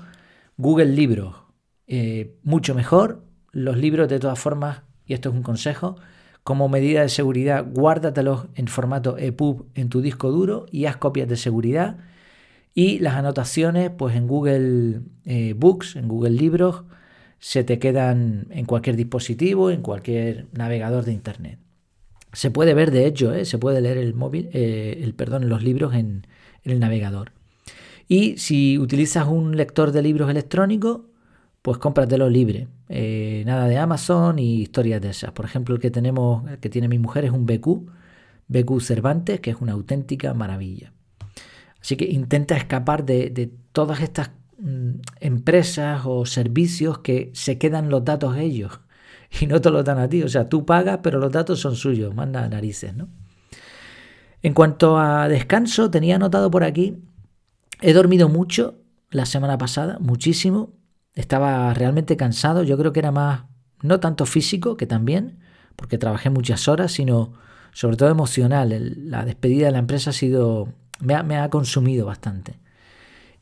Google 0.57 0.88
Libros, 0.88 1.33
eh, 1.88 2.36
mucho 2.43 2.75
mejor. 2.75 3.24
Los 3.53 3.77
libros, 3.77 4.10
de 4.10 4.19
todas 4.19 4.38
formas, 4.38 4.81
y 5.05 5.13
esto 5.13 5.29
es 5.29 5.36
un 5.36 5.43
consejo, 5.43 5.95
como 6.43 6.67
medida 6.67 7.03
de 7.03 7.10
seguridad, 7.10 7.65
guárdatelos 7.74 8.48
en 8.55 8.67
formato 8.67 9.17
EPUB 9.17 9.67
en 9.75 9.88
tu 9.88 10.01
disco 10.01 10.29
duro 10.29 10.65
y 10.74 10.88
haz 10.88 10.98
copias 10.98 11.29
de 11.29 11.38
seguridad. 11.38 12.00
Y 12.73 12.99
las 12.99 13.15
anotaciones, 13.15 13.89
pues 13.89 14.15
en 14.15 14.27
Google 14.27 15.01
eh, 15.25 15.53
Books, 15.57 15.95
en 15.95 16.07
Google 16.07 16.31
Libros, 16.31 16.83
se 17.39 17.63
te 17.63 17.79
quedan 17.79 18.47
en 18.51 18.65
cualquier 18.65 18.95
dispositivo, 18.95 19.71
en 19.71 19.81
cualquier 19.81 20.47
navegador 20.53 21.05
de 21.05 21.13
Internet. 21.13 21.59
Se 22.33 22.51
puede 22.51 22.73
ver, 22.73 22.91
de 22.91 23.05
hecho, 23.05 23.33
¿eh? 23.33 23.45
se 23.45 23.57
puede 23.57 23.81
leer 23.81 23.97
el 23.97 24.13
móvil, 24.13 24.49
el 24.53 25.13
perdón, 25.15 25.49
los 25.49 25.63
libros 25.63 25.95
en 25.95 26.27
el 26.63 26.79
navegador. 26.79 27.31
Y 28.07 28.38
si 28.38 28.77
utilizas 28.77 29.27
un 29.27 29.55
lector 29.55 29.91
de 29.91 30.01
libros 30.01 30.29
electrónicos, 30.29 31.01
pues 31.61 31.77
cómpratelo 31.77 32.29
libre. 32.29 32.67
Eh, 32.89 33.43
nada 33.45 33.67
de 33.67 33.77
Amazon 33.77 34.39
y 34.39 34.61
historias 34.61 34.99
de 35.01 35.09
esas. 35.09 35.31
Por 35.31 35.45
ejemplo, 35.45 35.75
el 35.75 35.81
que 35.81 35.91
tenemos, 35.91 36.49
el 36.49 36.57
que 36.57 36.69
tiene 36.69 36.88
mi 36.88 36.97
mujer 36.99 37.25
es 37.25 37.31
un 37.31 37.45
BQ, 37.45 37.91
BQ 38.47 38.81
Cervantes, 38.81 39.39
que 39.41 39.51
es 39.51 39.57
una 39.59 39.73
auténtica 39.73 40.33
maravilla. 40.33 40.91
Así 41.81 41.95
que 41.95 42.05
intenta 42.05 42.55
escapar 42.55 43.05
de, 43.05 43.51
todas 43.71 44.01
estas 44.01 44.31
mm, 44.57 45.01
empresas 45.19 46.01
o 46.05 46.25
servicios 46.25 47.00
que 47.00 47.31
se 47.33 47.57
quedan 47.57 47.89
los 47.89 48.03
datos 48.03 48.38
ellos 48.38 48.79
y 49.39 49.48
no 49.48 49.62
te 49.62 49.69
los 49.69 49.86
dan 49.86 50.00
a 50.00 50.09
ti. 50.09 50.24
O 50.24 50.29
sea, 50.29 50.50
tú 50.50 50.65
pagas, 50.65 51.00
pero 51.03 51.19
los 51.19 51.31
datos 51.31 51.59
son 51.59 51.75
suyos. 51.75 52.13
Manda 52.13 52.48
narices, 52.50 52.95
¿no? 52.95 53.07
En 54.41 54.53
cuanto 54.53 54.98
a 54.98 55.27
descanso, 55.27 55.91
tenía 55.91 56.15
anotado 56.15 56.50
por 56.50 56.63
aquí 56.63 56.98
He 57.81 57.93
dormido 57.93 58.27
mucho 58.27 58.81
la 59.09 59.25
semana 59.25 59.57
pasada, 59.57 59.98
muchísimo. 60.00 60.74
Estaba 61.15 61.74
realmente 61.74 62.17
cansado. 62.17 62.63
Yo 62.63 62.77
creo 62.77 62.91
que 62.91 63.00
era 63.00 63.12
más, 63.12 63.45
no 63.81 64.00
tanto 64.00 64.25
físico, 64.25 64.75
que 64.75 64.86
también, 64.86 65.39
porque 65.75 65.98
trabajé 65.98 66.29
muchas 66.29 66.67
horas, 66.67 66.91
sino 66.91 67.33
sobre 67.71 67.95
todo 67.95 68.09
emocional. 68.09 68.95
la 68.98 69.24
despedida 69.24 69.67
de 69.67 69.71
la 69.71 69.79
empresa 69.79 70.09
ha 70.09 70.13
sido, 70.13 70.74
me 71.01 71.38
ha, 71.38 71.50
consumido 71.50 72.06
bastante. 72.06 72.60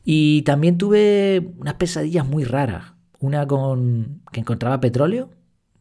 Y 0.04 0.42
también 0.42 0.78
tuve 0.78 1.52
unas 1.58 1.74
pesadillas 1.74 2.26
muy 2.26 2.44
raras. 2.44 2.92
Una 3.20 3.46
con 3.46 4.22
que 4.32 4.40
encontraba 4.40 4.80
petróleo. 4.80 5.30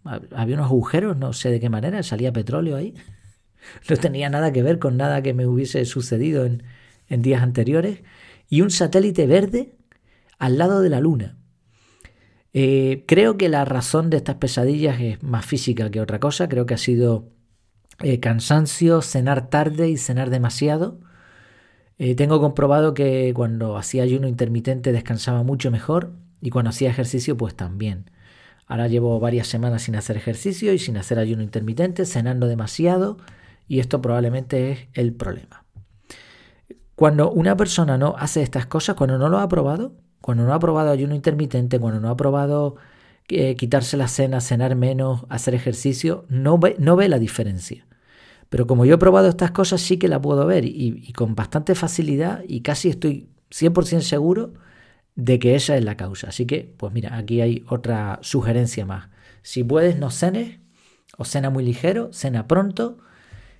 Había 0.03 0.55
unos 0.55 0.67
agujeros, 0.67 1.17
no 1.17 1.33
sé 1.33 1.51
de 1.51 1.59
qué 1.59 1.69
manera, 1.69 2.01
salía 2.03 2.33
petróleo 2.33 2.75
ahí. 2.75 2.93
No 3.89 3.97
tenía 3.97 4.29
nada 4.29 4.53
que 4.53 4.63
ver 4.63 4.79
con 4.79 4.95
nada 4.95 5.21
que 5.21 5.33
me 5.33 5.45
hubiese 5.45 5.83
sucedido 5.83 6.45
en, 6.45 6.63
en 7.09 7.21
días 7.21 7.41
anteriores 7.41 8.01
y 8.47 8.61
un 8.61 8.69
satélite 8.69 9.27
verde 9.27 9.75
al 10.37 10.57
lado 10.57 10.81
de 10.81 10.89
la 10.89 11.01
luna. 11.01 11.37
Eh, 12.53 13.03
creo 13.07 13.37
que 13.37 13.49
la 13.49 13.65
razón 13.65 14.09
de 14.09 14.17
estas 14.17 14.37
pesadillas 14.37 14.99
es 14.99 15.21
más 15.21 15.45
física 15.45 15.91
que 15.91 16.01
otra 16.01 16.19
cosa. 16.19 16.49
Creo 16.49 16.65
que 16.65 16.73
ha 16.73 16.79
sido 16.79 17.29
eh, 18.01 18.19
cansancio, 18.19 19.01
cenar 19.01 19.49
tarde 19.49 19.89
y 19.89 19.97
cenar 19.97 20.29
demasiado. 20.29 20.99
Eh, 21.99 22.15
tengo 22.15 22.39
comprobado 22.39 22.93
que 22.93 23.33
cuando 23.35 23.77
hacía 23.77 24.03
ayuno 24.03 24.27
intermitente 24.27 24.91
descansaba 24.91 25.43
mucho 25.43 25.71
mejor 25.71 26.13
y 26.41 26.51
cuando 26.51 26.69
hacía 26.69 26.89
ejercicio 26.89 27.37
pues 27.37 27.55
también. 27.55 28.11
Ahora 28.67 28.87
llevo 28.87 29.19
varias 29.19 29.47
semanas 29.47 29.83
sin 29.83 29.95
hacer 29.95 30.17
ejercicio 30.17 30.73
y 30.73 30.79
sin 30.79 30.97
hacer 30.97 31.17
ayuno 31.17 31.41
intermitente, 31.41 32.05
cenando 32.05 32.47
demasiado 32.47 33.17
y 33.67 33.79
esto 33.79 34.01
probablemente 34.01 34.71
es 34.71 34.79
el 34.93 35.13
problema. 35.13 35.63
Cuando 36.95 37.31
una 37.31 37.55
persona 37.55 37.97
no 37.97 38.15
hace 38.17 38.41
estas 38.41 38.65
cosas, 38.65 38.95
cuando 38.95 39.17
no 39.17 39.29
lo 39.29 39.39
ha 39.39 39.47
probado, 39.47 39.93
cuando 40.21 40.45
no 40.45 40.53
ha 40.53 40.59
probado 40.59 40.91
ayuno 40.91 41.15
intermitente, 41.15 41.79
cuando 41.79 41.99
no 41.99 42.09
ha 42.09 42.17
probado 42.17 42.75
eh, 43.29 43.55
quitarse 43.55 43.97
la 43.97 44.07
cena, 44.07 44.41
cenar 44.41 44.75
menos, 44.75 45.25
hacer 45.29 45.55
ejercicio, 45.55 46.25
no 46.29 46.57
ve, 46.57 46.75
no 46.79 46.95
ve 46.95 47.09
la 47.09 47.19
diferencia. 47.19 47.86
Pero 48.49 48.67
como 48.67 48.85
yo 48.85 48.95
he 48.95 48.97
probado 48.97 49.27
estas 49.27 49.51
cosas, 49.51 49.81
sí 49.81 49.97
que 49.97 50.07
la 50.07 50.21
puedo 50.21 50.45
ver 50.45 50.65
y, 50.65 51.11
con 51.13 51.35
bastante 51.35 51.75
facilidad 51.75 52.43
y 52.47 52.61
casi 52.61 52.89
estoy 52.89 53.29
100% 53.51 54.01
seguro 54.01 54.53
de 55.15 55.39
que 55.39 55.55
esa 55.55 55.75
es 55.75 55.83
la 55.83 55.97
causa. 55.97 56.29
Así 56.29 56.45
que, 56.45 56.73
pues 56.77 56.93
mira, 56.93 57.17
aquí 57.17 57.41
hay 57.41 57.65
otra 57.67 58.19
sugerencia 58.21 58.85
más. 58.85 59.09
Si 59.41 59.63
puedes, 59.63 59.97
no 59.97 60.11
cenes 60.11 60.59
o 61.17 61.25
cena 61.25 61.49
muy 61.49 61.65
ligero, 61.65 62.09
cena 62.13 62.47
pronto 62.47 62.99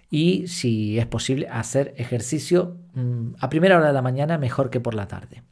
y 0.09 0.47
si 0.47 0.99
es 0.99 1.05
posible 1.05 1.47
hacer 1.49 1.93
ejercicio 1.97 2.77
mm, 2.93 3.33
a 3.39 3.49
primera 3.49 3.77
hora 3.77 3.87
de 3.87 3.93
la 3.93 4.01
mañana 4.01 4.37
mejor 4.37 4.69
que 4.69 4.79
por 4.79 4.93
la 4.93 5.07
tarde. 5.07 5.43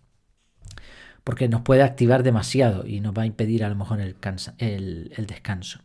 Porque 1.24 1.50
nos 1.50 1.62
puede 1.62 1.82
activar 1.82 2.24
demasiado 2.24 2.86
y 2.86 3.00
nos 3.00 3.14
va 3.14 3.24
a 3.24 3.26
impedir 3.26 3.64
a 3.64 3.70
lo 3.70 3.76
mejor 3.76 4.00
el, 4.00 5.26
descanso. 5.28 5.80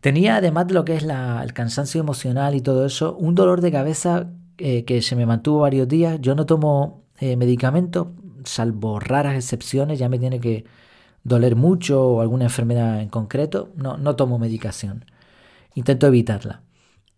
Tenía 0.00 0.36
además 0.36 0.66
de 0.66 0.74
lo 0.74 0.84
que 0.84 0.96
es 0.96 1.04
el 1.04 1.52
cansancio 1.52 2.00
emocional 2.00 2.54
y 2.54 2.60
todo 2.62 2.86
eso, 2.86 3.16
un 3.16 3.34
dolor 3.34 3.60
de 3.60 3.70
cabeza 3.70 4.30
eh, 4.58 4.84
que 4.84 5.02
se 5.02 5.16
me 5.16 5.26
mantuvo 5.26 5.60
varios 5.60 5.88
días. 5.88 6.18
Yo 6.20 6.34
no 6.34 6.46
tomo 6.46 7.04
eh, 7.18 7.36
medicamentos, 7.36 8.08
salvo 8.44 8.98
raras 9.00 9.34
excepciones, 9.34 9.98
ya 9.98 10.08
me 10.08 10.18
tiene 10.18 10.40
que 10.40 10.64
doler 11.24 11.56
mucho 11.56 12.02
o 12.02 12.20
alguna 12.22 12.44
enfermedad 12.44 13.00
en 13.02 13.08
concreto. 13.10 13.70
No, 13.76 13.98
no 13.98 14.16
tomo 14.16 14.38
medicación. 14.38 15.04
Intento 15.74 16.06
evitarla. 16.06 16.62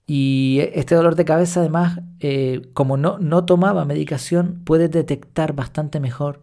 Y 0.06 0.60
este 0.74 0.94
dolor 0.96 1.14
de 1.16 1.24
cabeza, 1.24 1.60
además, 1.60 2.00
eh, 2.20 2.62
como 2.74 2.96
no, 2.96 3.18
no 3.18 3.44
tomaba 3.44 3.84
medicación, 3.84 4.62
puedes 4.64 4.90
detectar 4.90 5.54
bastante 5.54 6.00
mejor 6.00 6.42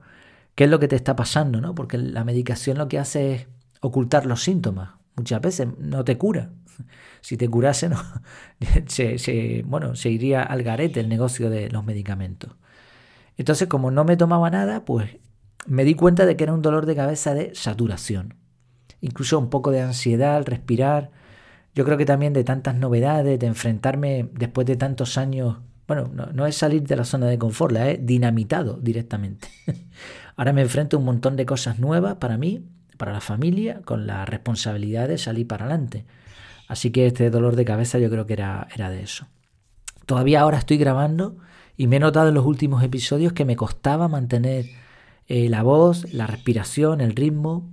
qué 0.55 0.65
es 0.65 0.69
lo 0.69 0.79
que 0.79 0.87
te 0.87 0.95
está 0.95 1.15
pasando, 1.15 1.61
¿no? 1.61 1.75
Porque 1.75 1.97
la 1.97 2.23
medicación 2.23 2.77
lo 2.77 2.87
que 2.87 2.99
hace 2.99 3.33
es 3.35 3.47
ocultar 3.81 4.25
los 4.25 4.43
síntomas. 4.43 4.98
Muchas 5.19 5.41
veces 5.41 5.67
no 5.77 6.03
te 6.03 6.17
cura. 6.17 6.51
Si 7.21 7.35
te 7.35 7.49
curase, 7.49 7.89
no, 7.89 7.97
se, 8.87 9.63
bueno, 9.65 9.95
se 9.95 10.09
iría 10.09 10.43
al 10.43 10.63
garete 10.63 11.01
el 11.01 11.09
negocio 11.09 11.49
de 11.49 11.69
los 11.69 11.83
medicamentos. 11.83 12.55
Entonces, 13.37 13.67
como 13.67 13.91
no 13.91 14.05
me 14.05 14.17
tomaba 14.17 14.49
nada, 14.49 14.85
pues 14.85 15.17
me 15.67 15.83
di 15.83 15.95
cuenta 15.95 16.25
de 16.25 16.37
que 16.37 16.45
era 16.45 16.53
un 16.53 16.61
dolor 16.61 16.85
de 16.85 16.95
cabeza 16.95 17.33
de 17.33 17.53
saturación. 17.53 18.35
Incluso 19.01 19.37
un 19.37 19.49
poco 19.49 19.71
de 19.71 19.81
ansiedad 19.81 20.37
al 20.37 20.45
respirar 20.45 21.11
yo 21.75 21.85
creo 21.85 21.97
que 21.97 22.05
también 22.05 22.33
de 22.33 22.43
tantas 22.43 22.75
novedades, 22.75 23.39
de 23.39 23.47
enfrentarme 23.47 24.29
después 24.33 24.65
de 24.67 24.75
tantos 24.75 25.17
años, 25.17 25.57
bueno, 25.87 26.11
no, 26.33 26.45
es 26.45 26.55
salir 26.55 26.83
de 26.83 26.95
la 26.95 27.05
zona 27.05 27.27
de 27.27 27.37
confort, 27.37 27.71
la 27.71 27.89
he 27.89 27.97
dinamitado 27.97 28.77
directamente. 28.81 29.47
Ahora 30.35 30.53
me 30.53 30.61
enfrento 30.61 30.97
a 30.97 30.99
un 30.99 31.05
montón 31.05 31.35
de 31.35 31.45
cosas 31.45 31.79
nuevas 31.79 32.15
para 32.15 32.37
mí, 32.37 32.65
para 32.99 33.13
la 33.13 33.21
familia, 33.21 33.81
con 33.85 34.05
la 34.05 34.25
responsabilidad 34.25 35.07
de 35.07 35.17
salir 35.17 35.47
para 35.47 35.65
adelante. 35.65 36.05
Así 36.67 36.91
que 36.91 37.07
este 37.07 37.31
dolor 37.31 37.55
de 37.55 37.65
cabeza 37.65 37.97
yo 37.97 38.11
creo 38.11 38.27
que 38.27 38.33
era, 38.33 38.67
era 38.75 38.91
de 38.91 39.01
eso. 39.01 39.25
Todavía 40.05 40.41
ahora 40.41 40.59
estoy 40.59 40.77
grabando 40.77 41.37
y 41.77 41.87
me 41.87 41.95
he 41.95 41.99
notado 41.99 42.27
en 42.27 42.35
los 42.35 42.45
últimos 42.45 42.83
episodios 42.83 43.33
que 43.33 43.45
me 43.45 43.55
costaba 43.55 44.07
mantener 44.07 44.65
eh, 45.27 45.49
la 45.49 45.63
voz, 45.63 46.13
la 46.13 46.27
respiración, 46.27 47.01
el 47.01 47.15
ritmo. 47.15 47.71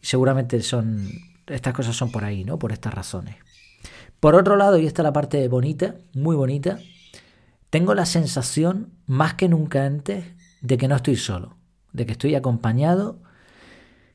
Seguramente 0.00 0.60
son 0.62 1.06
estas 1.46 1.74
cosas 1.74 1.94
son 1.94 2.10
por 2.10 2.24
ahí, 2.24 2.44
¿no? 2.44 2.58
Por 2.58 2.72
estas 2.72 2.94
razones. 2.94 3.36
Por 4.20 4.34
otro 4.34 4.56
lado, 4.56 4.78
y 4.78 4.86
esta 4.86 5.02
es 5.02 5.04
la 5.04 5.12
parte 5.12 5.46
bonita, 5.48 5.96
muy 6.14 6.36
bonita, 6.36 6.78
tengo 7.70 7.94
la 7.94 8.06
sensación, 8.06 8.92
más 9.06 9.34
que 9.34 9.48
nunca 9.48 9.84
antes, 9.84 10.24
de 10.60 10.78
que 10.78 10.88
no 10.88 10.96
estoy 10.96 11.16
solo, 11.16 11.56
de 11.92 12.06
que 12.06 12.12
estoy 12.12 12.34
acompañado 12.34 13.20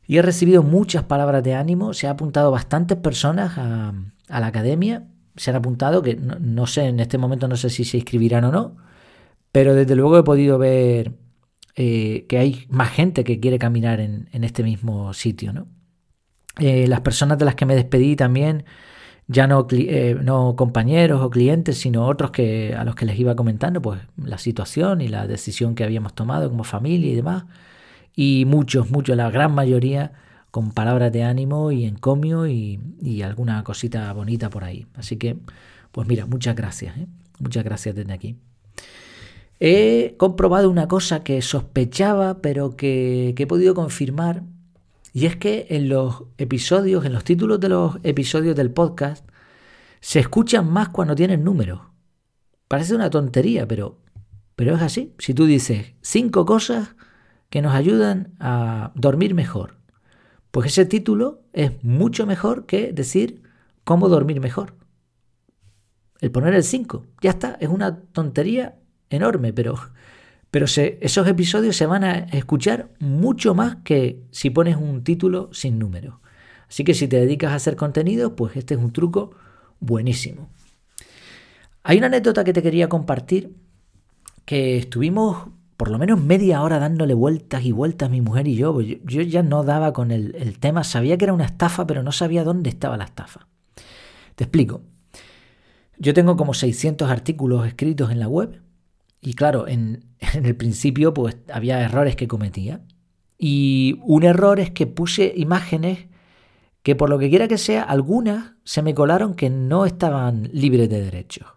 y 0.08 0.18
he 0.18 0.22
recibido 0.22 0.64
muchas 0.64 1.04
palabras 1.04 1.44
de 1.44 1.54
ánimo, 1.54 1.94
se 1.94 2.08
han 2.08 2.14
apuntado 2.14 2.52
bastantes 2.52 2.98
personas 2.98 3.58
a, 3.58 3.94
la 4.28 4.48
academia, 4.48 5.08
se 5.36 5.52
han 5.52 5.58
apuntado, 5.58 6.02
que 6.02 6.16
no, 6.16 6.68
sé, 6.68 6.86
en 6.86 7.00
este 7.00 7.18
momento 7.18 7.48
no 7.48 7.58
sé 7.58 7.70
si 7.70 7.86
se 7.86 7.98
inscribirán 7.98 8.46
o 8.46 8.52
no, 8.52 8.78
pero 9.52 9.76
desde 9.76 9.96
luego 9.96 10.18
he 10.18 10.24
podido 10.24 10.58
ver 10.58 11.14
eh, 11.76 12.26
que 12.28 12.38
hay 12.38 12.66
más 12.70 12.90
gente 12.90 13.24
que 13.24 13.40
quiere 13.40 13.60
caminar 13.60 14.00
en, 14.00 14.30
en 14.32 14.44
este 14.44 14.64
mismo 14.64 15.14
sitio, 15.14 15.54
¿no? 15.54 15.68
Eh, 16.60 16.88
las 16.88 17.02
personas 17.02 17.38
de 17.38 17.46
las 17.46 17.56
que 17.56 17.66
me 17.66 17.76
despedí 17.76 18.16
también, 18.16 18.66
ya 19.28 19.48
no, 19.48 19.68
eh, 19.72 20.18
no 20.24 20.56
compañeros 20.56 21.22
o 21.22 21.30
clientes, 21.30 21.78
sino 21.78 22.08
otros 22.08 22.32
que, 22.32 22.76
a 22.76 22.84
los 22.84 22.96
que 22.96 23.06
les 23.06 23.20
iba 23.20 23.36
comentando 23.36 23.82
pues, 23.82 24.02
la 24.18 24.38
situación 24.38 25.02
y 25.02 25.08
la 25.08 25.28
decisión 25.28 25.76
que 25.76 25.84
habíamos 25.84 26.14
tomado 26.16 26.50
como 26.50 26.64
familia 26.64 27.12
y 27.12 27.16
demás. 27.16 27.46
Y 28.18 28.46
muchos, 28.46 28.90
muchos, 28.90 29.16
la 29.16 29.30
gran 29.30 29.54
mayoría 29.54 30.12
con 30.50 30.72
palabras 30.72 31.14
de 31.14 31.24
ánimo 31.24 31.72
y 31.72 31.86
encomio 31.86 32.48
y, 32.48 32.80
y 33.00 33.22
alguna 33.22 33.64
cosita 33.64 34.12
bonita 34.12 34.50
por 34.50 34.64
ahí. 34.64 34.88
Así 34.96 35.18
que, 35.18 35.38
pues 35.92 36.08
mira, 36.08 36.26
muchas 36.26 36.56
gracias, 36.56 36.98
¿eh? 36.98 37.08
muchas 37.38 37.64
gracias 37.64 37.94
desde 37.94 38.12
aquí. 38.12 38.36
He 39.60 40.16
comprobado 40.18 40.70
una 40.72 40.88
cosa 40.88 41.24
que 41.24 41.44
sospechaba, 41.44 42.42
pero 42.42 42.76
que, 42.76 43.34
que 43.36 43.44
he 43.44 43.48
podido 43.48 43.76
confirmar 43.76 44.44
y 45.14 45.26
es 45.26 45.36
que 45.36 45.68
en 45.70 45.90
los 45.90 46.24
episodios, 46.38 47.06
en 47.06 47.14
los 47.14 47.24
títulos 47.24 47.60
de 47.60 47.70
los 47.70 47.98
episodios 48.04 48.56
del 48.56 48.72
podcast, 48.72 49.28
se 50.00 50.20
escuchan 50.20 50.72
más 50.72 50.90
cuando 50.90 51.16
tienen 51.16 51.44
números. 51.44 51.82
Parece 52.68 52.96
una 52.96 53.10
tontería, 53.10 53.68
pero, 53.68 54.00
pero 54.56 54.76
es 54.76 54.82
así. 54.82 55.14
Si 55.18 55.34
tú 55.34 55.46
dices 55.46 55.94
cinco 56.02 56.46
cosas 56.46 56.96
que 57.50 57.62
nos 57.62 57.74
ayudan 57.74 58.36
a 58.40 58.92
dormir 58.96 59.34
mejor, 59.34 59.78
pues 60.52 60.68
ese 60.68 60.86
título 60.86 61.42
es 61.54 61.84
mucho 61.84 62.26
mejor 62.26 62.66
que 62.66 62.92
decir 62.92 63.44
cómo 63.84 64.10
dormir 64.10 64.40
mejor. 64.40 64.76
El 66.20 66.32
poner 66.32 66.54
el 66.54 66.64
5, 66.64 67.06
ya 67.22 67.30
está, 67.30 67.58
es 67.60 67.70
una 67.70 68.02
tontería 68.02 68.76
enorme, 69.10 69.54
pero 69.54 69.76
pero 70.52 70.66
esos 70.66 71.28
episodios 71.28 71.76
se 71.76 71.86
van 71.86 72.04
a 72.04 72.20
escuchar 72.20 72.90
mucho 73.00 73.54
más 73.54 73.78
que 73.84 74.24
si 74.32 74.50
pones 74.50 74.78
un 74.78 75.04
título 75.04 75.50
sin 75.52 75.78
número. 75.78 76.22
Así 76.70 76.84
que 76.84 76.94
si 76.94 77.08
te 77.08 77.20
dedicas 77.20 77.52
a 77.52 77.56
hacer 77.56 77.76
contenido, 77.76 78.36
pues 78.36 78.56
este 78.56 78.76
es 78.76 78.80
un 78.80 78.92
truco 78.94 79.32
buenísimo. 79.80 80.50
Hay 81.84 81.98
una 81.98 82.08
anécdota 82.08 82.44
que 82.44 82.54
te 82.54 82.64
quería 82.64 82.90
compartir, 82.90 83.56
que 84.46 84.78
estuvimos 84.78 85.50
por 85.78 85.90
lo 85.90 86.00
menos 86.00 86.20
media 86.20 86.62
hora 86.64 86.80
dándole 86.80 87.14
vueltas 87.14 87.64
y 87.64 87.72
vueltas 87.72 88.10
mi 88.10 88.22
mujer 88.22 88.48
y 88.48 88.56
yo. 88.56 88.82
Yo, 88.82 89.22
ya 89.22 89.44
no 89.44 89.64
daba 89.64 89.94
con 89.94 90.12
el, 90.12 90.36
el 90.36 90.60
tema, 90.60 90.84
sabía 90.84 91.18
que 91.18 91.26
era 91.26 91.34
una 91.34 91.46
estafa, 91.46 91.88
pero 91.88 92.04
no 92.04 92.12
sabía 92.12 92.44
dónde 92.44 92.70
estaba 92.70 92.98
la 92.98 93.06
estafa. 93.06 93.48
Te 94.36 94.44
explico. 94.44 94.82
Yo 96.00 96.14
tengo 96.14 96.36
como 96.36 96.54
600 96.54 97.10
artículos 97.10 97.66
escritos 97.66 98.12
en 98.12 98.20
la 98.20 98.28
web 98.28 98.62
y 99.22 99.34
claro, 99.34 99.68
en, 99.68 100.06
el 100.34 100.56
principio 100.56 101.14
pues 101.14 101.38
había 101.52 101.82
errores 101.82 102.16
que 102.16 102.28
cometía. 102.28 102.82
Y 103.38 104.00
un 104.04 104.24
error 104.24 104.60
es 104.60 104.72
que 104.72 104.88
puse 104.88 105.34
imágenes 105.36 106.08
que 106.82 106.96
por 106.96 107.10
lo 107.10 107.20
que 107.20 107.30
quiera 107.30 107.48
que 107.48 107.58
sea, 107.58 107.84
algunas 107.84 108.54
se 108.64 108.82
me 108.82 108.96
colaron 108.96 109.36
que 109.36 109.50
no 109.50 109.86
estaban 109.86 110.50
libres 110.54 110.90
de 110.90 111.02
derechos. 111.02 111.48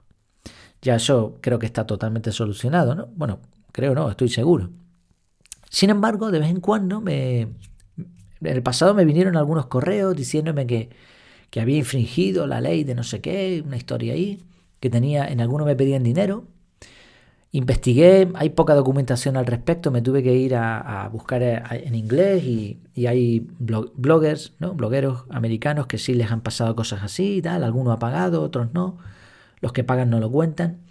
Ya 0.82 0.96
eso 0.96 1.38
creo 1.40 1.58
que 1.58 1.66
está 1.66 1.86
totalmente 1.86 2.32
solucionado, 2.32 2.94
¿no? 2.94 3.06
Bueno, 3.14 3.38
creo 3.72 3.94
no, 3.94 4.10
estoy 4.10 4.28
seguro. 4.28 4.70
Sin 5.70 5.90
embargo, 5.90 6.30
de 6.30 6.38
vez 6.40 6.50
en 6.50 6.60
cuando 6.60 7.00
me... 7.00 7.48
En 8.42 8.46
el 8.46 8.62
pasado 8.62 8.94
me 8.94 9.04
vinieron 9.04 9.36
algunos 9.36 9.66
correos 9.66 10.16
diciéndome 10.16 10.66
que, 10.66 10.88
que 11.50 11.60
había 11.60 11.76
infringido 11.76 12.46
la 12.46 12.60
ley 12.60 12.84
de 12.84 12.94
no 12.94 13.02
sé 13.02 13.20
qué, 13.20 13.62
una 13.66 13.76
historia 13.76 14.14
ahí, 14.14 14.42
que 14.80 14.88
tenía, 14.88 15.28
en 15.28 15.42
algunos 15.42 15.66
me 15.66 15.76
pedían 15.76 16.02
dinero 16.02 16.46
Investigué, 17.52 18.30
hay 18.34 18.50
poca 18.50 18.74
documentación 18.74 19.36
al 19.36 19.44
respecto, 19.44 19.90
me 19.90 20.02
tuve 20.02 20.22
que 20.22 20.32
ir 20.36 20.54
a, 20.54 21.08
buscar 21.12 21.42
eh, 21.42 21.60
en 21.84 21.96
inglés 21.96 22.44
y, 22.44 22.80
hay 23.06 23.40
bloggers, 23.58 24.54
¿no? 24.60 24.74
blogueros 24.74 25.24
americanos 25.30 25.86
que 25.88 25.98
sí 25.98 26.14
les 26.14 26.30
han 26.30 26.42
pasado 26.42 26.76
cosas 26.76 27.02
así 27.02 27.38
y 27.38 27.42
tal, 27.42 27.64
algunos 27.64 27.94
ha 27.94 27.98
pagado, 27.98 28.42
otros 28.42 28.72
no, 28.72 28.98
los 29.60 29.72
que 29.72 29.82
pagan 29.82 30.10
no 30.10 30.20
lo 30.20 30.30
cuentan, 30.30 30.82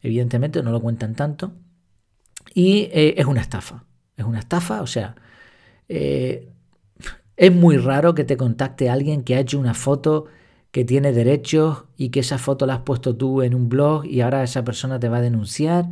evidentemente 0.00 0.62
no 0.62 0.70
lo 0.70 0.80
cuentan 0.80 1.14
tanto. 1.16 1.52
Y 2.56 2.88
eh, 2.90 3.16
es 3.18 3.26
una 3.26 3.42
estafa. 3.42 3.84
Es 4.16 4.24
una 4.24 4.38
estafa, 4.38 4.80
o 4.80 4.86
sea, 4.86 5.14
eh, 5.90 6.48
es 7.36 7.54
muy 7.54 7.76
raro 7.76 8.14
que 8.14 8.24
te 8.24 8.38
contacte 8.38 8.88
alguien 8.88 9.24
que 9.24 9.34
ha 9.34 9.40
hecho 9.40 9.60
una 9.60 9.74
foto 9.74 10.24
que 10.70 10.82
tiene 10.82 11.12
derechos 11.12 11.84
y 11.98 12.08
que 12.08 12.20
esa 12.20 12.38
foto 12.38 12.64
la 12.64 12.76
has 12.76 12.80
puesto 12.80 13.14
tú 13.14 13.42
en 13.42 13.54
un 13.54 13.68
blog 13.68 14.06
y 14.06 14.22
ahora 14.22 14.42
esa 14.42 14.64
persona 14.64 14.98
te 14.98 15.10
va 15.10 15.18
a 15.18 15.20
denunciar 15.20 15.84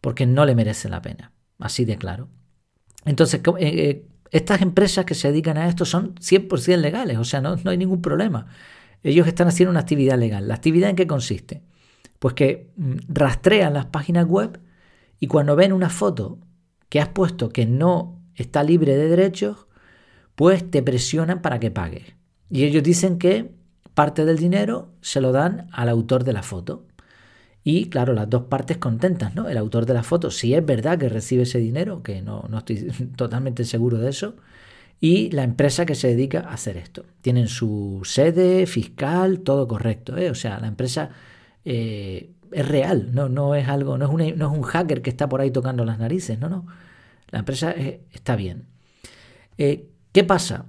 porque 0.00 0.24
no 0.24 0.46
le 0.46 0.54
merece 0.54 0.88
la 0.88 1.02
pena. 1.02 1.32
Así 1.58 1.84
de 1.84 1.98
claro. 1.98 2.28
Entonces, 3.04 3.40
estas 4.30 4.62
empresas 4.62 5.04
que 5.04 5.16
se 5.16 5.32
dedican 5.32 5.58
a 5.58 5.66
esto 5.66 5.84
son 5.84 6.14
100% 6.14 6.76
legales, 6.76 7.18
o 7.18 7.24
sea, 7.24 7.40
no, 7.40 7.56
no 7.56 7.72
hay 7.72 7.76
ningún 7.76 8.02
problema. 8.02 8.46
Ellos 9.02 9.26
están 9.26 9.48
haciendo 9.48 9.72
una 9.72 9.80
actividad 9.80 10.16
legal. 10.16 10.46
¿La 10.46 10.54
actividad 10.54 10.90
en 10.90 10.96
qué 10.96 11.08
consiste? 11.08 11.64
Pues 12.20 12.34
que 12.34 12.70
mm, 12.76 12.98
rastrean 13.08 13.74
las 13.74 13.86
páginas 13.86 14.26
web 14.26 14.60
y 15.20 15.26
cuando 15.26 15.56
ven 15.56 15.72
una 15.72 15.90
foto 15.90 16.38
que 16.88 17.00
has 17.00 17.08
puesto 17.08 17.50
que 17.50 17.66
no 17.66 18.20
está 18.34 18.62
libre 18.62 18.96
de 18.96 19.08
derechos, 19.08 19.66
pues 20.34 20.70
te 20.70 20.82
presionan 20.82 21.42
para 21.42 21.58
que 21.58 21.70
pagues. 21.70 22.14
Y 22.50 22.64
ellos 22.64 22.82
dicen 22.82 23.18
que 23.18 23.50
parte 23.94 24.24
del 24.24 24.38
dinero 24.38 24.92
se 25.00 25.20
lo 25.20 25.32
dan 25.32 25.68
al 25.72 25.88
autor 25.88 26.24
de 26.24 26.32
la 26.32 26.42
foto. 26.42 26.86
Y 27.64 27.86
claro, 27.86 28.14
las 28.14 28.30
dos 28.30 28.44
partes 28.44 28.78
contentas, 28.78 29.34
¿no? 29.34 29.48
El 29.48 29.58
autor 29.58 29.84
de 29.84 29.94
la 29.94 30.02
foto, 30.02 30.30
si 30.30 30.54
es 30.54 30.64
verdad 30.64 30.98
que 30.98 31.08
recibe 31.08 31.42
ese 31.42 31.58
dinero, 31.58 32.02
que 32.02 32.22
no, 32.22 32.44
no 32.48 32.58
estoy 32.58 32.76
totalmente 33.16 33.64
seguro 33.64 33.98
de 33.98 34.10
eso, 34.10 34.36
y 35.00 35.30
la 35.30 35.44
empresa 35.44 35.86
que 35.86 35.94
se 35.94 36.08
dedica 36.08 36.40
a 36.40 36.54
hacer 36.54 36.76
esto. 36.76 37.04
Tienen 37.20 37.48
su 37.48 38.00
sede 38.04 38.66
fiscal, 38.66 39.40
todo 39.40 39.68
correcto. 39.68 40.16
¿eh? 40.16 40.30
O 40.30 40.34
sea, 40.34 40.58
la 40.60 40.66
empresa 40.66 41.10
eh, 41.64 42.30
es 42.52 42.66
real, 42.66 43.10
no, 43.12 43.28
no 43.28 43.54
es 43.54 43.68
algo, 43.68 43.98
no 43.98 44.06
es, 44.06 44.36
no 44.36 44.46
es, 44.46 44.58
un 44.58 44.62
hacker 44.62 45.02
que 45.02 45.10
está 45.10 45.28
por 45.28 45.40
ahí 45.40 45.50
tocando 45.50 45.84
las 45.84 45.98
narices, 45.98 46.38
no, 46.38 46.48
no. 46.48 46.66
La 47.30 47.40
empresa 47.40 47.72
está 48.12 48.36
bien. 48.36 48.66
Eh, 49.58 49.88
¿Qué 50.12 50.24
pasa? 50.24 50.66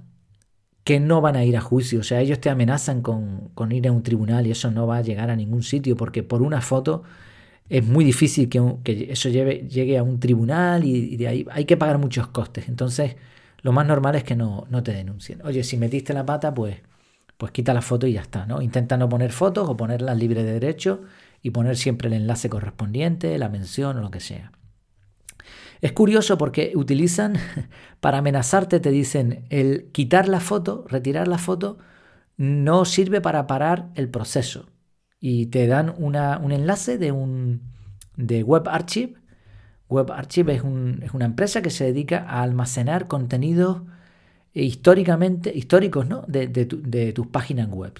Que 0.84 1.00
no 1.00 1.20
van 1.20 1.36
a 1.36 1.44
ir 1.44 1.56
a 1.56 1.60
juicio, 1.60 2.00
o 2.00 2.02
sea, 2.02 2.20
ellos 2.20 2.40
te 2.40 2.50
amenazan 2.50 3.02
con, 3.02 3.50
ir 3.70 3.88
a 3.88 3.92
un 3.92 4.02
tribunal 4.02 4.46
y 4.46 4.50
eso 4.50 4.70
no 4.70 4.86
va 4.86 4.98
a 4.98 5.02
llegar 5.02 5.30
a 5.30 5.36
ningún 5.36 5.62
sitio 5.62 5.96
porque 5.96 6.22
por 6.22 6.42
una 6.42 6.60
foto 6.60 7.02
es 7.68 7.86
muy 7.86 8.04
difícil 8.04 8.48
que, 8.48 9.08
eso 9.10 9.28
lleve, 9.28 9.68
llegue 9.68 9.96
a 9.98 10.02
un 10.02 10.18
tribunal 10.20 10.84
y, 10.84 11.16
de 11.16 11.28
ahí 11.28 11.46
hay 11.50 11.64
que 11.64 11.76
pagar 11.76 11.98
muchos 11.98 12.28
costes. 12.28 12.68
Entonces, 12.68 13.16
lo 13.62 13.72
más 13.72 13.86
normal 13.86 14.16
es 14.16 14.24
que 14.24 14.36
no, 14.36 14.66
te 14.84 14.92
denuncien. 14.92 15.40
Oye, 15.44 15.62
si 15.64 15.76
metiste 15.76 16.12
la 16.12 16.26
pata, 16.26 16.52
pues, 16.52 16.78
pues 17.36 17.52
quita 17.52 17.72
la 17.72 17.82
foto 17.82 18.06
y 18.06 18.14
ya 18.14 18.22
está, 18.22 18.46
¿no? 18.46 18.60
Intenta 18.60 18.96
no 18.96 19.08
poner 19.08 19.32
fotos 19.32 19.68
o 19.68 19.76
ponerlas 19.76 20.18
libres 20.18 20.44
de 20.44 20.52
derecho 20.52 21.02
y 21.42 21.50
poner 21.50 21.76
siempre 21.76 22.08
el 22.08 22.14
enlace 22.14 22.48
correspondiente, 22.48 23.36
la 23.38 23.48
mención 23.48 23.98
o 23.98 24.02
lo 24.02 24.10
que 24.10 24.20
sea. 24.20 24.52
Es 25.80 25.92
curioso 25.92 26.36
porque 26.36 26.72
utilizan, 26.74 27.34
para 28.00 28.18
amenazarte, 28.18 28.80
te 28.80 28.90
dicen, 28.90 29.46
el 29.50 29.90
quitar 29.92 30.28
la 30.28 30.40
foto, 30.40 30.84
retirar 30.88 31.28
la 31.28 31.38
foto, 31.38 31.78
no 32.36 32.84
sirve 32.84 33.20
para 33.20 33.46
parar 33.46 33.90
el 33.94 34.08
proceso. 34.08 34.68
Y 35.18 35.46
te 35.46 35.66
dan 35.66 35.94
una, 35.98 36.38
un 36.38 36.52
enlace 36.52 36.98
de 36.98 37.12
un 37.12 37.62
de 38.16 38.42
Web 38.42 38.68
Archive 38.68 39.20
WebArchive 39.90 40.54
es, 40.54 40.62
es 41.02 41.12
una 41.12 41.24
empresa 41.24 41.60
que 41.62 41.70
se 41.70 41.84
dedica 41.84 42.24
a 42.26 42.42
almacenar 42.42 43.08
contenidos 43.08 43.82
históricamente, 44.54 45.52
históricos 45.54 46.08
¿no? 46.08 46.24
de, 46.28 47.12
tus 47.12 47.26
páginas 47.26 47.68
web. 47.68 47.98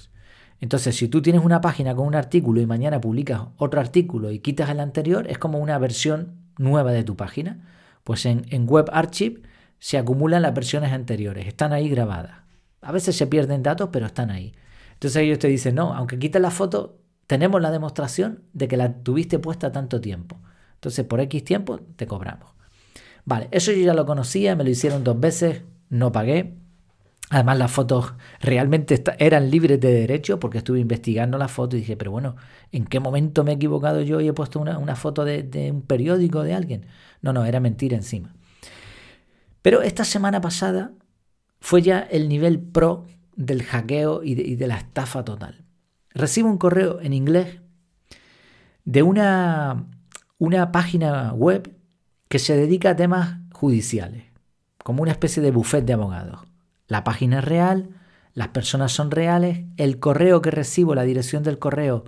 Entonces, 0.61 0.97
si 0.97 1.09
tú 1.09 1.23
tienes 1.23 1.43
una 1.43 1.61
página 1.61 1.95
con 1.95 2.07
un 2.07 2.15
artículo 2.15 2.61
y 2.61 2.67
mañana 2.67 3.01
publicas 3.01 3.43
otro 3.57 3.81
artículo 3.81 4.31
y 4.31 4.41
quitas 4.41 4.69
el 4.71 4.81
anterior, 4.81 5.27
es 5.29 5.39
como 5.39 5.59
una 5.59 5.79
versión 5.79 6.35
nueva 6.59 6.93
de 6.93 7.05
tu 7.05 7.17
página. 7.17 7.67
Pues 8.05 8.27
en, 8.27 8.45
en 8.51 8.67
WebArchive 8.69 9.43
se 9.79 9.99
acumulan 9.99 10.43
las 10.43 10.55
versiones 10.55 10.93
anteriores, 10.93 11.47
están 11.47 11.73
ahí 11.73 11.89
grabadas. 11.89 12.43
A 12.83 12.93
veces 12.93 13.17
se 13.17 13.27
pierden 13.27 13.63
datos, 13.63 13.89
pero 13.91 14.07
están 14.07 14.31
ahí. 14.31 14.53
Entonces 14.93 15.23
ellos 15.23 15.39
te 15.39 15.49
dicen, 15.49 15.75
no, 15.75 15.95
aunque 15.95 16.19
quites 16.19 16.41
la 16.41 16.51
foto, 16.51 16.99
tenemos 17.27 17.63
la 17.63 17.71
demostración 17.71 18.43
de 18.53 18.69
que 18.69 18.77
la 18.77 18.93
tuviste 18.93 19.39
puesta 19.39 19.73
tanto 19.73 20.01
tiempo. 20.01 20.37
Entonces, 20.75 21.05
por 21.05 21.21
X 21.21 21.45
tiempo 21.45 21.81
te 21.97 22.07
cobramos. 22.07 22.51
Vale, 23.25 23.49
eso 23.51 23.71
yo 23.71 23.79
ya 23.85 23.95
lo 23.95 24.05
conocía, 24.07 24.57
me 24.57 24.65
lo 24.65 24.71
hicieron 24.71 25.05
dos 25.05 25.21
veces, 25.21 25.63
no 25.89 26.11
pagué. 26.11 26.57
Además, 27.31 27.59
las 27.59 27.71
fotos 27.71 28.13
realmente 28.41 29.03
eran 29.19 29.51
libres 29.51 29.81
de 29.81 29.93
derecho 29.93 30.39
porque 30.39 30.59
estuve 30.59 30.81
investigando 30.81 31.39
las 31.39 31.51
fotos 31.51 31.77
y 31.77 31.81
dije, 31.81 31.97
pero 31.97 32.11
bueno, 32.11 32.37
¿en 32.73 32.85
qué 32.85 33.01
momento 33.01 33.45
me 33.45 33.53
he 33.53 33.55
equivocado 33.55 34.03
yo 34.03 34.21
y 34.21 34.29
he 34.29 34.33
puesto 34.33 34.61
una, 34.61 34.97
foto 34.97 35.25
de, 35.25 35.71
un 35.73 35.83
periódico 35.83 36.43
de 36.43 36.55
alguien? 36.55 36.87
No, 37.23 37.33
no, 37.33 37.45
era 37.45 37.61
mentira 37.61 37.97
encima. 37.97 38.35
Pero 39.63 39.83
esta 39.83 40.05
semana 40.05 40.41
pasada 40.41 40.93
fue 41.61 41.83
ya 41.83 42.01
el 42.01 42.29
nivel 42.29 42.59
pro 42.61 43.07
del 43.37 43.63
hackeo 43.63 44.23
y 44.23 44.35
de 44.57 44.67
la 44.67 44.77
estafa 44.77 45.25
total. 45.25 45.65
Recibo 46.13 46.51
un 46.51 46.59
correo 46.59 47.01
en 47.01 47.13
inglés 47.13 47.61
de 48.85 49.03
una 49.03 49.87
una 50.41 50.73
página 50.73 51.35
web 51.35 51.77
que 52.29 52.39
se 52.39 52.57
dedica 52.57 52.91
a 52.91 52.97
temas 52.97 53.39
judiciales, 53.53 54.25
como 54.83 55.03
una 55.03 55.13
especie 55.13 55.43
de 55.43 55.51
buffet 55.51 55.85
de 55.85 55.93
abogados. 55.93 56.41
La 56.91 57.05
página 57.05 57.39
es 57.39 57.45
real, 57.45 57.91
las 58.35 58.49
personas 58.49 58.91
son 58.91 59.13
reales, 59.13 59.61
el 59.77 60.01
correo 60.01 60.43
que 60.43 60.51
recibo, 60.51 60.97
la 60.97 61.05
dirección 61.05 61.45
del 61.45 61.61
correo 61.61 62.03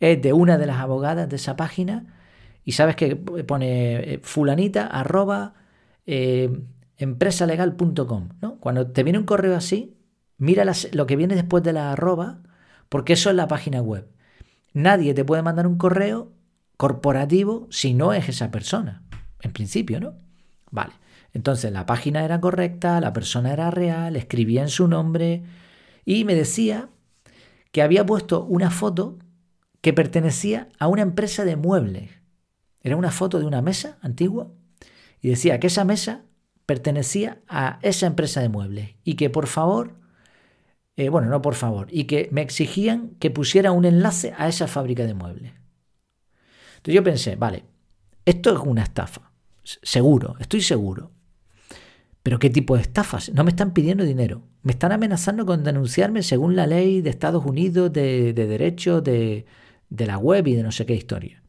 es 0.00 0.22
de 0.22 0.32
una 0.32 0.56
de 0.56 0.64
las 0.64 0.78
abogadas 0.78 1.28
de 1.28 1.36
esa 1.36 1.54
página 1.54 2.06
y 2.64 2.72
sabes 2.72 2.96
que 2.96 3.14
pone 3.14 4.14
eh, 4.14 4.20
fulanita 4.22 4.86
arroba 4.86 5.52
eh. 6.06 6.50
¿no? 8.40 8.56
Cuando 8.58 8.86
te 8.86 9.02
viene 9.02 9.18
un 9.18 9.26
correo 9.26 9.54
así, 9.54 9.98
mira 10.38 10.64
lo 10.92 11.06
que 11.06 11.16
viene 11.16 11.34
después 11.34 11.62
de 11.62 11.74
la 11.74 11.92
arroba, 11.92 12.38
porque 12.88 13.12
eso 13.12 13.28
es 13.28 13.36
la 13.36 13.48
página 13.48 13.82
web. 13.82 14.08
Nadie 14.72 15.12
te 15.12 15.26
puede 15.26 15.42
mandar 15.42 15.66
un 15.66 15.76
correo 15.76 16.32
corporativo 16.78 17.66
si 17.70 17.92
no 17.92 18.14
es 18.14 18.30
esa 18.30 18.50
persona. 18.50 19.02
En 19.42 19.52
principio, 19.52 20.00
¿no? 20.00 20.14
Vale. 20.70 21.01
Entonces 21.32 21.72
la 21.72 21.86
página 21.86 22.24
era 22.24 22.40
correcta, 22.40 23.00
la 23.00 23.12
persona 23.12 23.52
era 23.52 23.70
real, 23.70 24.16
escribía 24.16 24.62
en 24.62 24.68
su 24.68 24.88
nombre 24.88 25.42
y 26.04 26.24
me 26.24 26.34
decía 26.34 26.88
que 27.70 27.82
había 27.82 28.04
puesto 28.04 28.44
una 28.44 28.70
foto 28.70 29.18
que 29.80 29.92
pertenecía 29.92 30.68
a 30.78 30.88
una 30.88 31.02
empresa 31.02 31.44
de 31.44 31.56
muebles. 31.56 32.10
Era 32.80 32.96
una 32.96 33.10
foto 33.10 33.38
de 33.38 33.46
una 33.46 33.62
mesa 33.62 33.98
antigua 34.02 34.52
y 35.20 35.30
decía 35.30 35.58
que 35.58 35.68
esa 35.68 35.84
mesa 35.84 36.22
pertenecía 36.66 37.40
a 37.48 37.78
esa 37.82 38.06
empresa 38.06 38.40
de 38.40 38.48
muebles 38.48 38.94
y 39.04 39.14
que 39.14 39.30
por 39.30 39.46
favor, 39.46 39.94
eh, 40.96 41.08
bueno, 41.08 41.28
no 41.28 41.40
por 41.40 41.54
favor, 41.54 41.88
y 41.90 42.04
que 42.04 42.28
me 42.32 42.42
exigían 42.42 43.10
que 43.18 43.30
pusiera 43.30 43.72
un 43.72 43.84
enlace 43.84 44.34
a 44.36 44.48
esa 44.48 44.66
fábrica 44.66 45.06
de 45.06 45.14
muebles. 45.14 45.52
Entonces 46.76 46.94
yo 46.94 47.04
pensé, 47.04 47.36
vale, 47.36 47.64
esto 48.24 48.52
es 48.52 48.58
una 48.58 48.82
estafa, 48.82 49.32
seguro, 49.62 50.36
estoy 50.40 50.60
seguro. 50.60 51.11
Pero 52.22 52.38
¿qué 52.38 52.50
tipo 52.50 52.76
de 52.76 52.82
estafas? 52.82 53.32
No 53.34 53.44
me 53.44 53.50
están 53.50 53.72
pidiendo 53.72 54.04
dinero, 54.04 54.42
me 54.62 54.72
están 54.72 54.92
amenazando 54.92 55.44
con 55.44 55.64
denunciarme 55.64 56.22
según 56.22 56.54
la 56.54 56.66
ley 56.66 57.00
de 57.00 57.10
Estados 57.10 57.44
Unidos 57.44 57.92
de, 57.92 58.32
de 58.32 58.46
derecho 58.46 59.00
de, 59.00 59.46
de 59.90 60.06
la 60.06 60.18
web 60.18 60.46
y 60.46 60.54
de 60.54 60.62
no 60.62 60.72
sé 60.72 60.86
qué 60.86 60.94
historia. 60.94 61.42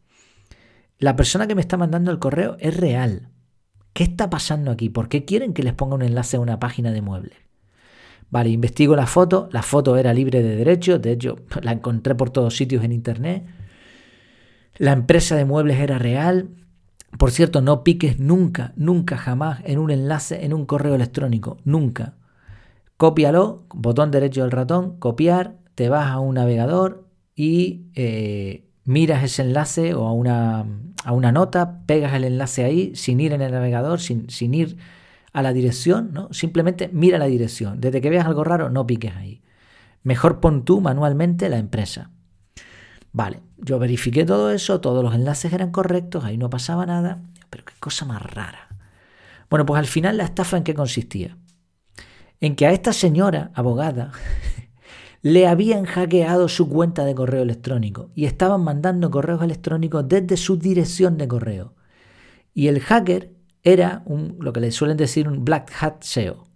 La 1.00 1.16
persona 1.16 1.48
que 1.48 1.56
me 1.56 1.62
está 1.62 1.78
mandando 1.78 2.12
el 2.12 2.20
correo 2.20 2.58
es 2.60 2.76
real. 2.76 3.30
¿Qué 3.94 4.04
está 4.04 4.30
pasando 4.30 4.72
aquí? 4.72 4.90
¿Por 4.90 5.08
qué 5.10 5.26
quieren 5.26 5.54
que 5.54 5.64
les 5.64 5.74
ponga 5.74 5.96
un 5.96 6.02
enlace 6.02 6.38
a 6.38 6.40
una 6.40 6.60
página 6.60 6.92
de 6.92 7.02
muebles? 7.02 7.38
Vale, 8.32 8.50
investigo 8.50 8.96
la 8.96 9.06
foto, 9.06 9.48
la 9.52 9.62
foto 9.62 9.96
era 9.96 10.12
libre 10.12 10.42
de 10.42 10.56
derecho, 10.56 10.98
de 10.98 11.12
hecho 11.12 11.38
la 11.62 11.74
encontré 11.74 12.16
por 12.16 12.32
todos 12.32 12.58
sitios 12.58 12.84
en 12.84 12.92
internet. 12.92 13.46
La 14.78 14.92
empresa 14.92 15.36
de 15.36 15.46
muebles 15.46 15.78
era 15.80 16.00
real. 16.00 16.50
Por 17.18 17.32
cierto, 17.32 17.62
no 17.62 17.84
piques 17.84 18.20
nunca, 18.20 18.74
nunca, 18.76 19.18
jamás 19.18 19.62
en 19.66 19.80
un 19.80 19.92
enlace, 19.92 20.46
en 20.46 20.54
un 20.54 20.66
correo 20.66 20.96
electrónico. 20.96 21.58
Nunca. 21.64 22.16
Cópialo, 22.98 23.66
botón 23.74 24.12
derecho 24.12 24.42
del 24.42 24.52
ratón, 24.52 24.98
copiar, 24.98 25.58
te 25.76 25.90
vas 25.90 26.08
a 26.08 26.20
un 26.20 26.36
navegador 26.36 27.08
y 27.36 27.88
eh, 27.96 28.66
miras 28.86 29.24
ese 29.24 29.42
enlace 29.42 29.94
o 29.94 30.08
a 30.08 30.14
una, 30.14 30.66
a 31.04 31.12
una, 31.12 31.32
nota, 31.32 31.86
pegas 31.86 32.14
el 32.14 32.24
enlace 32.24 32.64
ahí 32.64 32.96
sin 32.96 33.20
ir 33.20 33.34
en 33.34 33.42
el 33.42 33.52
navegador, 33.52 34.00
sin, 34.00 34.30
sin 34.30 34.54
ir 34.54 34.78
a 35.32 35.42
la 35.42 35.54
dirección, 35.54 36.14
¿no? 36.14 36.32
Simplemente 36.32 36.90
mira 36.94 37.18
la 37.18 37.26
dirección. 37.26 37.82
Desde 37.82 38.02
que 38.02 38.10
veas 38.10 38.26
algo 38.26 38.44
raro, 38.44 38.70
no 38.70 38.86
piques 38.86 39.16
ahí. 39.16 39.42
Mejor 40.04 40.40
pon 40.40 40.64
tú 40.64 40.82
manualmente 40.82 41.50
la 41.50 41.58
empresa. 41.58 42.12
Vale, 43.14 43.42
yo 43.58 43.78
verifiqué 43.78 44.26
todo 44.26 44.50
eso, 44.52 44.82
todos 44.82 45.04
los 45.04 45.14
enlaces 45.14 45.54
eran 45.54 45.72
correctos, 45.72 46.26
ahí 46.26 46.36
no 46.36 46.50
pasaba 46.50 46.88
nada, 46.88 47.22
pero 47.52 47.64
qué 47.64 47.74
cosa 47.80 48.06
más 48.06 48.22
rara. 48.22 48.68
Bueno, 49.52 49.68
pues 49.68 49.78
al 49.78 49.86
final 49.86 50.18
la 50.18 50.24
estafa 50.24 50.58
en 50.58 50.64
qué 50.64 50.74
consistía? 50.74 51.38
En 52.42 52.56
que 52.56 52.66
a 52.66 52.72
esta 52.72 52.92
señora 52.92 53.52
abogada 53.54 54.12
le 55.22 55.48
habían 55.48 55.86
hackeado 55.86 56.50
su 56.50 56.68
cuenta 56.68 57.06
de 57.06 57.14
correo 57.14 57.44
electrónico 57.44 58.10
y 58.16 58.26
estaban 58.26 58.64
mandando 58.64 59.12
correos 59.12 59.44
electrónicos 59.44 60.08
desde 60.10 60.36
su 60.36 60.58
dirección 60.58 61.20
de 61.20 61.28
correo. 61.28 61.76
Y 62.56 62.68
el 62.68 62.80
hacker 62.80 63.32
era 63.62 64.02
un, 64.06 64.38
lo 64.40 64.54
que 64.54 64.60
le 64.60 64.72
suelen 64.72 64.98
decir 64.98 65.28
un 65.28 65.46
black 65.46 65.72
hat 65.80 66.02
SEO, 66.02 66.48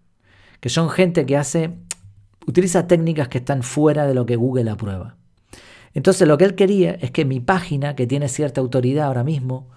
que 0.60 0.70
son 0.70 0.90
gente 0.90 1.28
que 1.28 1.38
hace, 1.38 1.78
utiliza 2.48 2.88
técnicas 2.88 3.28
que 3.28 3.38
están 3.38 3.62
fuera 3.62 4.08
de 4.08 4.16
lo 4.16 4.26
que 4.26 4.36
Google 4.36 4.72
aprueba. 4.72 5.18
Entonces 5.98 6.28
lo 6.28 6.38
que 6.38 6.46
él 6.46 6.54
quería 6.54 6.92
es 6.92 7.10
que 7.10 7.26
mi 7.26 7.40
página, 7.40 7.96
que 7.96 8.06
tiene 8.06 8.28
cierta 8.28 8.62
autoridad 8.62 9.08
ahora 9.08 9.24
mismo, 9.24 9.72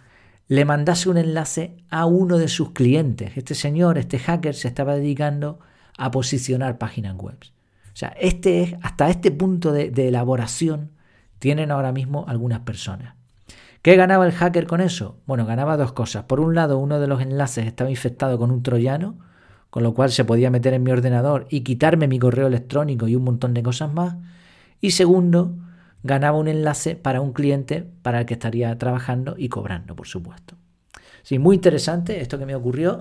le 0.48 0.66
mandase 0.66 1.08
un 1.08 1.16
enlace 1.16 1.78
a 1.88 2.04
uno 2.04 2.36
de 2.36 2.48
sus 2.48 2.72
clientes. 2.72 3.38
Este 3.38 3.54
señor, 3.54 3.96
este 3.96 4.18
hacker, 4.18 4.54
se 4.54 4.68
estaba 4.68 4.96
dedicando 4.96 5.60
a 5.96 6.10
posicionar 6.10 6.76
páginas 6.76 7.16
web. 7.16 7.38
O 7.40 7.96
sea, 7.96 8.10
este 8.20 8.60
es, 8.60 8.74
hasta 8.82 9.08
este 9.08 9.30
punto 9.30 9.72
de, 9.72 9.88
de 9.90 10.08
elaboración 10.08 10.90
tienen 11.38 11.70
ahora 11.70 11.90
mismo 11.90 12.26
algunas 12.28 12.60
personas. 12.60 13.14
¿Qué 13.80 13.96
ganaba 13.96 14.26
el 14.26 14.32
hacker 14.32 14.66
con 14.66 14.82
eso? 14.82 15.16
Bueno, 15.24 15.46
ganaba 15.46 15.78
dos 15.78 15.92
cosas. 15.92 16.24
Por 16.24 16.38
un 16.38 16.54
lado, 16.54 16.76
uno 16.76 17.00
de 17.00 17.06
los 17.06 17.22
enlaces 17.22 17.64
estaba 17.64 17.88
infectado 17.88 18.36
con 18.36 18.50
un 18.50 18.62
troyano, 18.62 19.16
con 19.70 19.82
lo 19.82 19.94
cual 19.94 20.10
se 20.10 20.26
podía 20.26 20.50
meter 20.50 20.74
en 20.74 20.82
mi 20.82 20.90
ordenador 20.90 21.46
y 21.48 21.62
quitarme 21.62 22.08
mi 22.08 22.18
correo 22.18 22.48
electrónico 22.48 23.08
y 23.08 23.16
un 23.16 23.24
montón 23.24 23.54
de 23.54 23.62
cosas 23.62 23.90
más. 23.90 24.16
Y 24.82 24.90
segundo, 24.90 25.54
ganaba 26.02 26.38
un 26.38 26.48
enlace 26.48 26.96
para 26.96 27.20
un 27.20 27.32
cliente 27.32 27.86
para 28.02 28.20
el 28.20 28.26
que 28.26 28.34
estaría 28.34 28.76
trabajando 28.78 29.34
y 29.36 29.48
cobrando, 29.48 29.94
por 29.94 30.06
supuesto. 30.06 30.56
Sí, 31.22 31.38
muy 31.38 31.56
interesante 31.56 32.20
esto 32.20 32.38
que 32.38 32.46
me 32.46 32.54
ocurrió. 32.54 33.00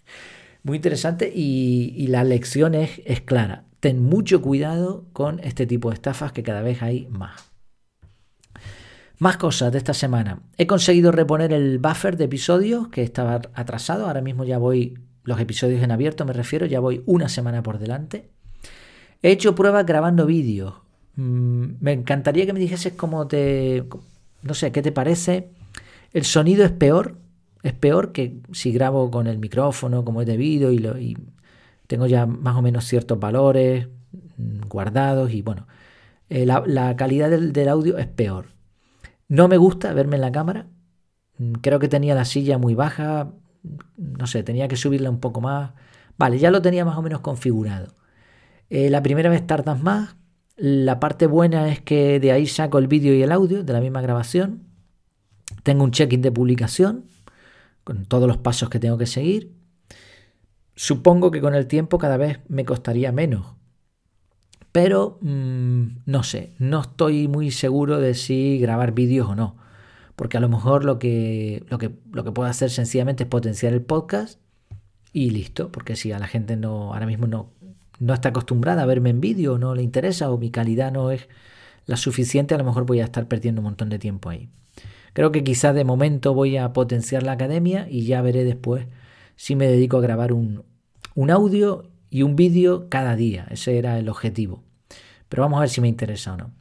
muy 0.62 0.76
interesante 0.76 1.30
y, 1.34 2.06
la 2.08 2.24
lección 2.24 2.74
es, 2.74 3.00
es 3.04 3.20
clara. 3.20 3.64
Ten 3.80 4.02
mucho 4.02 4.42
cuidado 4.42 5.06
con 5.12 5.40
este 5.40 5.66
tipo 5.66 5.90
de 5.90 5.94
estafas 5.94 6.32
que 6.32 6.42
cada 6.42 6.62
vez 6.62 6.82
hay 6.82 7.06
más. 7.08 7.50
Más 9.18 9.36
cosas 9.36 9.72
de 9.72 9.78
esta 9.78 9.94
semana. 9.94 10.42
He 10.56 10.66
conseguido 10.66 11.12
reponer 11.12 11.52
el 11.52 11.78
buffer 11.78 12.16
de 12.16 12.24
episodios 12.24 12.88
que 12.88 13.02
estaba 13.02 13.40
atrasado. 13.54 14.06
Ahora 14.06 14.22
mismo 14.22 14.44
ya 14.44 14.58
voy, 14.58 14.98
los 15.24 15.38
episodios 15.40 15.82
en 15.82 15.90
abierto 15.90 16.24
me 16.24 16.32
refiero, 16.32 16.64
ya 16.64 16.80
voy 16.80 17.02
una 17.04 17.28
semana 17.28 17.62
por 17.62 17.78
delante. 17.78 18.30
He 19.22 19.30
hecho 19.30 19.54
pruebas 19.54 19.84
grabando 19.84 20.24
vídeos. 20.24 20.74
Mm, 21.20 21.76
me 21.80 21.92
encantaría 21.92 22.46
que 22.46 22.54
me 22.54 22.60
dijeses 22.60 22.94
cómo 22.94 23.26
te... 23.26 23.84
No 24.42 24.54
sé, 24.54 24.72
¿qué 24.72 24.80
te 24.80 24.90
parece? 24.90 25.50
El 26.14 26.24
sonido 26.24 26.64
es 26.64 26.70
peor. 26.72 27.18
Es 27.62 27.74
peor 27.74 28.12
que 28.12 28.38
si 28.52 28.72
grabo 28.72 29.10
con 29.10 29.26
el 29.26 29.38
micrófono 29.38 30.02
como 30.04 30.22
es 30.22 30.26
debido 30.26 30.72
y, 30.72 30.78
lo, 30.78 30.98
y 30.98 31.18
tengo 31.86 32.06
ya 32.06 32.24
más 32.24 32.56
o 32.56 32.62
menos 32.62 32.86
ciertos 32.86 33.20
valores 33.20 33.88
mm, 34.38 34.68
guardados 34.68 35.30
y 35.32 35.42
bueno, 35.42 35.66
eh, 36.30 36.46
la, 36.46 36.96
calidad 36.96 37.28
del 37.30 37.68
audio 37.68 37.98
es 37.98 38.06
peor. 38.06 38.46
No 39.28 39.48
me 39.48 39.58
gusta 39.58 39.92
verme 39.92 40.16
en 40.16 40.22
la 40.22 40.32
cámara. 40.32 40.68
Mm, 41.38 41.54
creo 41.54 41.78
que 41.80 41.88
tenía 41.88 42.14
la 42.14 42.24
silla 42.24 42.58
muy 42.58 42.74
baja. 42.74 43.32
No 43.96 44.26
sé, 44.26 44.42
tenía 44.42 44.68
que 44.68 44.76
subirla 44.76 45.10
un 45.10 45.20
poco 45.20 45.42
más. 45.42 45.72
Vale, 46.18 46.38
ya 46.38 46.50
lo 46.50 46.62
tenía 46.62 46.84
más 46.86 46.96
o 46.96 47.02
menos 47.02 47.20
configurado. 47.20 47.94
Eh, 48.70 48.90
la 48.90 49.02
primera 49.02 49.30
vez 49.30 49.46
tardas 49.46 49.82
más. 49.82 50.16
La 50.60 51.00
parte 51.00 51.26
buena 51.26 51.68
es 51.68 51.80
que 51.80 52.20
de 52.20 52.32
ahí 52.32 52.46
saco 52.46 52.78
el 52.78 52.86
vídeo 52.86 53.14
y 53.14 53.22
el 53.22 53.32
audio 53.32 53.64
de 53.64 53.72
la 53.72 53.80
misma 53.80 54.02
grabación. 54.02 54.64
Tengo 55.62 55.84
un 55.84 55.90
check-in 55.90 56.22
de 56.22 56.30
publicación 56.30 57.06
con 57.84 58.04
todos 58.04 58.28
los 58.28 58.36
pasos 58.36 58.68
que 58.68 58.78
tengo 58.78 58.98
que 58.98 59.06
seguir. 59.06 59.52
Supongo 60.74 61.30
que 61.30 61.40
con 61.40 61.54
el 61.54 61.66
tiempo 61.66 61.98
cada 61.98 62.16
vez 62.16 62.40
me 62.48 62.64
costaría 62.64 63.12
menos 63.12 63.60
pero 64.72 65.18
mm, 65.20 66.02
no 66.06 66.22
sé, 66.22 66.52
no 66.58 66.82
estoy 66.82 67.28
muy 67.28 67.50
seguro 67.50 67.98
de 67.98 68.14
si 68.14 68.58
grabar 68.58 68.92
vídeos 68.92 69.28
o 69.28 69.34
no. 69.34 69.56
Porque 70.16 70.36
a 70.36 70.40
lo 70.40 70.48
mejor 70.48 70.84
lo 70.84 70.98
que, 70.98 71.64
lo 71.68 71.78
que, 71.78 71.92
lo 72.12 72.24
que 72.24 72.32
puedo 72.32 72.48
hacer 72.48 72.70
sencillamente 72.70 73.24
es 73.24 73.28
potenciar 73.28 73.72
el 73.72 73.82
podcast 73.82 74.38
y 75.12 75.30
listo. 75.30 75.72
Porque 75.72 75.96
si 75.96 76.12
a 76.12 76.18
la 76.18 76.26
gente 76.26 76.56
no, 76.56 76.92
ahora 76.92 77.06
mismo 77.06 77.26
no, 77.26 77.50
no 78.00 78.14
está 78.14 78.30
acostumbrada 78.30 78.82
a 78.82 78.86
verme 78.86 79.10
en 79.10 79.20
vídeo, 79.20 79.58
no 79.58 79.74
le 79.74 79.82
interesa 79.82 80.30
o 80.30 80.38
mi 80.38 80.50
calidad 80.50 80.90
no 80.90 81.12
es 81.12 81.28
la 81.86 81.96
suficiente, 81.96 82.54
a 82.54 82.58
lo 82.58 82.64
mejor 82.64 82.86
voy 82.86 83.00
a 83.00 83.04
estar 83.04 83.28
perdiendo 83.28 83.60
un 83.60 83.66
montón 83.66 83.90
de 83.90 83.98
tiempo 83.98 84.30
ahí. 84.30 84.48
Creo 85.12 85.32
que 85.32 85.44
quizás 85.44 85.74
de 85.74 85.84
momento 85.84 86.34
voy 86.34 86.56
a 86.56 86.72
potenciar 86.72 87.22
la 87.22 87.32
academia 87.32 87.86
y 87.88 88.04
ya 88.04 88.22
veré 88.22 88.44
después 88.44 88.86
si 89.36 89.56
me 89.56 89.66
dedico 89.66 89.98
a 89.98 90.00
grabar 90.00 90.32
un, 90.32 90.64
un 91.14 91.30
audio 91.30 91.90
y 92.10 92.22
un 92.22 92.36
vídeo 92.36 92.88
cada 92.88 93.16
día. 93.16 93.46
Ese 93.50 93.78
era 93.78 93.98
el 93.98 94.08
objetivo. 94.08 94.62
Pero 95.28 95.42
vamos 95.42 95.58
a 95.58 95.60
ver 95.60 95.70
si 95.70 95.80
me 95.80 95.88
interesa 95.88 96.34
o 96.34 96.36
no. 96.36 96.52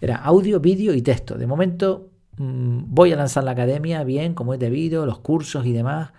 Era 0.00 0.16
audio, 0.16 0.60
vídeo 0.60 0.94
y 0.94 1.02
texto. 1.02 1.36
De 1.36 1.46
momento 1.46 2.10
mm, 2.36 2.84
voy 2.88 3.12
a 3.12 3.16
lanzar 3.16 3.44
la 3.44 3.52
academia 3.52 4.04
bien, 4.04 4.34
como 4.34 4.54
es 4.54 4.60
debido, 4.60 5.06
los 5.06 5.18
cursos 5.18 5.66
y 5.66 5.72
demás. 5.72 6.10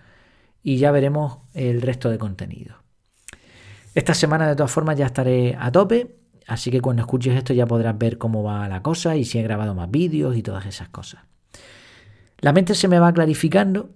Y 0.62 0.76
ya 0.76 0.90
veremos 0.90 1.38
el 1.54 1.80
resto 1.80 2.10
de 2.10 2.18
contenido. 2.18 2.76
Esta 3.94 4.14
semana 4.14 4.48
de 4.48 4.56
todas 4.56 4.70
formas 4.70 4.96
ya 4.96 5.06
estaré 5.06 5.56
a 5.58 5.70
tope. 5.72 6.16
Así 6.46 6.70
que 6.70 6.80
cuando 6.80 7.02
escuches 7.02 7.36
esto 7.36 7.52
ya 7.52 7.66
podrás 7.66 7.98
ver 7.98 8.16
cómo 8.16 8.42
va 8.42 8.68
la 8.68 8.82
cosa 8.82 9.16
y 9.16 9.24
si 9.24 9.38
he 9.38 9.42
grabado 9.42 9.74
más 9.74 9.90
vídeos 9.90 10.36
y 10.36 10.42
todas 10.42 10.66
esas 10.66 10.88
cosas. 10.88 11.22
La 12.38 12.52
mente 12.52 12.74
se 12.74 12.88
me 12.88 12.98
va 12.98 13.12
clarificando. 13.12 13.90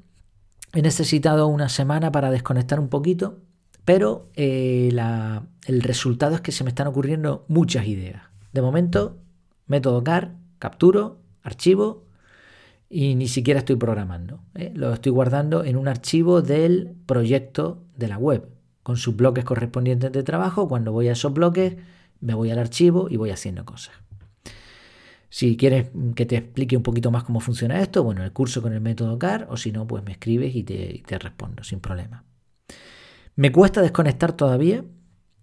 He 0.75 0.83
necesitado 0.83 1.47
una 1.47 1.69
semana 1.69 2.13
para 2.13 2.31
desconectar 2.31 2.79
un 2.81 2.89
poquito 2.89 3.39
pero 3.85 4.31
eh, 4.35 4.95
el 5.67 5.83
resultado 5.83 6.37
es 6.37 6.41
que 6.41 6.53
se 6.53 6.65
me 6.65 6.71
están 6.71 6.87
ocurriendo 6.87 7.45
muchas 7.49 7.87
ideas. 7.87 8.23
De 8.53 8.63
momento, 8.63 9.19
método 9.67 10.05
CAR, 10.05 10.37
capturo, 10.59 11.21
archivo 11.43 12.05
y 12.89 13.15
ni 13.15 13.27
siquiera 13.27 13.61
estoy 13.61 13.77
programando. 13.77 14.41
¿eh? 14.55 14.73
Lo 14.75 14.93
estoy 14.93 15.11
guardando 15.11 15.65
en 15.65 15.77
un 15.77 15.89
archivo 15.89 16.43
del 16.43 16.95
proyecto 17.07 17.83
de 17.97 18.09
la 18.09 18.19
web, 18.19 18.49
con 18.83 18.97
sus 18.97 19.17
bloques 19.17 19.45
correspondientes 19.45 20.13
de 20.13 20.23
trabajo. 20.23 20.69
Cuando 20.69 20.93
voy 20.93 21.09
a 21.09 21.13
esos 21.13 21.33
bloques, 21.33 21.77
me 22.21 22.35
voy 22.35 22.51
al 22.51 22.59
archivo 22.59 23.09
y 23.11 23.17
voy 23.17 23.31
haciendo 23.31 23.65
cosas. 23.65 23.95
Si 25.29 25.57
quieres 25.57 25.89
que 26.15 26.27
te 26.27 26.37
explique 26.37 26.77
un 26.77 26.83
poquito 26.83 27.11
más 27.11 27.25
cómo 27.25 27.41
funciona 27.41 27.81
esto, 27.81 28.05
bueno, 28.05 28.23
el 28.23 28.33
curso 28.33 28.61
con 28.61 28.73
el 28.73 28.81
método 28.81 29.19
CAR, 29.19 29.47
o 29.51 29.57
si 29.57 29.73
no, 29.73 29.87
pues 29.87 30.05
me 30.05 30.13
escribes 30.13 30.55
y 30.55 30.63
te 30.63 31.19
respondo 31.19 31.65
sin 31.65 31.81
problema. 31.81 32.25
Me 33.35 33.51
cuesta 33.51 33.81
desconectar 33.81 34.33
todavía. 34.33 34.85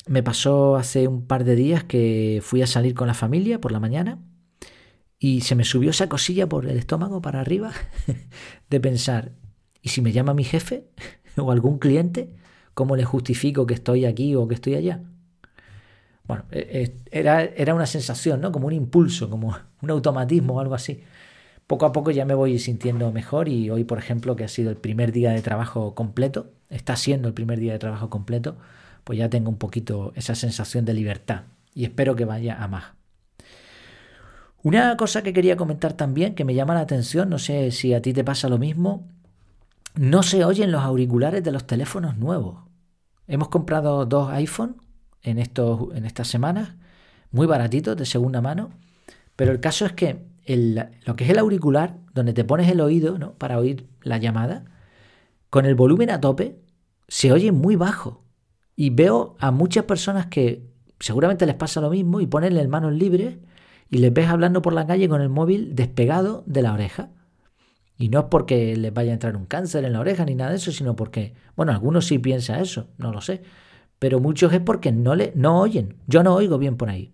Me 0.07 0.23
pasó 0.23 0.75
hace 0.75 1.07
un 1.07 1.25
par 1.25 1.43
de 1.43 1.55
días 1.55 1.83
que 1.83 2.39
fui 2.43 2.61
a 2.61 2.67
salir 2.67 2.93
con 2.93 3.07
la 3.07 3.13
familia 3.13 3.59
por 3.59 3.71
la 3.71 3.79
mañana 3.79 4.19
y 5.19 5.41
se 5.41 5.55
me 5.55 5.65
subió 5.65 5.89
esa 5.89 6.07
cosilla 6.07 6.47
por 6.47 6.65
el 6.65 6.77
estómago 6.77 7.21
para 7.21 7.41
arriba 7.41 7.71
de 8.69 8.79
pensar, 8.79 9.33
¿y 9.81 9.89
si 9.89 10.01
me 10.01 10.11
llama 10.11 10.33
mi 10.33 10.43
jefe 10.43 10.87
o 11.37 11.51
algún 11.51 11.79
cliente? 11.79 12.35
¿Cómo 12.79 12.95
le 12.95 13.03
justifico 13.03 13.67
que 13.67 13.73
estoy 13.73 14.05
aquí 14.05 14.35
o 14.35 14.47
que 14.47 14.55
estoy 14.55 14.75
allá? 14.75 15.01
Bueno, 16.25 16.45
e, 16.49 16.95
e, 17.11 17.19
era, 17.19 17.43
era 17.43 17.75
una 17.75 17.85
sensación, 17.85 18.39
¿no? 18.39 18.53
Como 18.53 18.67
un 18.67 18.73
impulso, 18.73 19.29
como 19.29 19.53
un 19.81 19.91
automatismo 19.91 20.53
o 20.53 20.59
algo 20.61 20.75
así. 20.75 21.03
Poco 21.67 21.85
a 21.85 21.91
poco 21.91 22.11
ya 22.11 22.23
me 22.23 22.35
voy 22.35 22.57
sintiendo 22.57 23.11
mejor 23.11 23.49
y 23.49 23.69
hoy, 23.69 23.83
por 23.83 23.97
ejemplo, 23.97 24.37
que 24.37 24.45
ha 24.45 24.47
sido 24.47 24.69
el 24.69 24.77
primer 24.77 25.11
día 25.11 25.31
de 25.31 25.41
trabajo 25.41 25.93
completo, 25.93 26.53
está 26.69 26.95
siendo 26.95 27.27
el 27.27 27.33
primer 27.33 27.59
día 27.59 27.73
de 27.73 27.79
trabajo 27.79 28.09
completo, 28.09 28.55
pues 29.03 29.19
ya 29.19 29.29
tengo 29.29 29.49
un 29.49 29.57
poquito 29.57 30.13
esa 30.15 30.33
sensación 30.33 30.85
de 30.85 30.93
libertad 30.93 31.41
y 31.73 31.83
espero 31.83 32.15
que 32.15 32.23
vaya 32.23 32.63
a 32.63 32.69
más. 32.69 32.93
Una 34.63 34.95
cosa 34.95 35.21
que 35.21 35.33
quería 35.33 35.57
comentar 35.57 35.91
también, 35.97 36.33
que 36.33 36.45
me 36.45 36.55
llama 36.55 36.75
la 36.75 36.79
atención, 36.79 37.29
no 37.29 37.39
sé 37.39 37.71
si 37.71 37.93
a 37.93 38.01
ti 38.01 38.13
te 38.13 38.23
pasa 38.23 38.47
lo 38.47 38.57
mismo, 38.57 39.05
no 39.95 40.23
se 40.23 40.45
oyen 40.45 40.71
los 40.71 40.83
auriculares 40.83 41.43
de 41.43 41.51
los 41.51 41.67
teléfonos 41.67 42.15
nuevos. 42.15 42.68
Hemos 43.29 43.49
comprado 43.49 44.07
dos 44.07 44.31
iPhone 44.31 44.77
en, 45.21 45.37
estos, 45.37 45.95
en 45.95 46.05
estas 46.05 46.27
semanas, 46.27 46.73
muy 47.31 47.45
baratitos, 47.45 47.95
de 47.95 48.07
segunda 48.07 48.41
mano, 48.41 48.71
pero 49.35 49.51
el 49.51 49.59
caso 49.59 49.85
es 49.85 49.93
que 49.93 50.25
lo 51.05 51.15
que 51.15 51.25
es 51.25 51.29
el 51.29 51.37
auricular, 51.37 51.97
donde 52.15 52.33
te 52.33 52.43
pones 52.43 52.67
el 52.71 52.81
oído 52.81 53.19
¿no? 53.19 53.33
para 53.33 53.59
oír 53.59 53.87
la 54.01 54.17
llamada, 54.17 54.65
con 55.51 55.67
el 55.67 55.75
volumen 55.75 56.09
a 56.09 56.19
tope, 56.19 56.59
se 57.07 57.31
oye 57.31 57.51
muy 57.51 57.75
bajo. 57.75 58.23
Y 58.75 58.89
veo 58.89 59.35
a 59.39 59.51
muchas 59.51 59.85
personas 59.85 60.25
que 60.25 60.67
seguramente 60.99 61.45
les 61.45 61.55
pasa 61.55 61.81
lo 61.81 61.91
mismo 61.91 62.21
y 62.21 62.25
ponen 62.25 62.57
el 62.57 62.67
manos 62.67 62.93
libres 62.93 63.37
y 63.91 63.99
les 63.99 64.11
ves 64.11 64.27
hablando 64.27 64.63
por 64.63 64.73
la 64.73 64.87
calle 64.87 65.07
con 65.07 65.21
el 65.21 65.29
móvil 65.29 65.75
despegado 65.75 66.43
de 66.47 66.63
la 66.63 66.73
oreja. 66.73 67.09
Y 67.99 68.07
no 68.07 68.19
es 68.21 68.25
porque 68.31 68.77
les 68.77 68.93
vaya 68.93 69.11
a 69.11 69.13
entrar 69.13 69.35
un 69.35 69.45
cáncer 69.45 69.83
en 69.83 69.91
la 69.91 69.99
oreja 69.99 70.23
ni 70.23 70.33
nada 70.33 70.51
de 70.51 70.55
eso, 70.55 70.71
sino 70.71 70.95
porque, 70.95 71.33
bueno, 71.57 71.73
algunos 71.73 72.07
sí 72.07 72.17
piensan 72.17 72.61
eso, 72.61 72.87
no 72.97 73.11
lo 73.11 73.19
sé. 73.19 73.43
Pero 73.99 74.21
muchos 74.21 74.53
es 74.53 74.61
porque 74.61 74.93
no, 74.93 75.15
le, 75.15 75.33
no 75.35 75.59
oyen. 75.59 75.97
Yo 76.07 76.23
no 76.23 76.33
oigo 76.33 76.57
bien 76.57 76.77
por 76.77 76.89
ahí. 76.89 77.11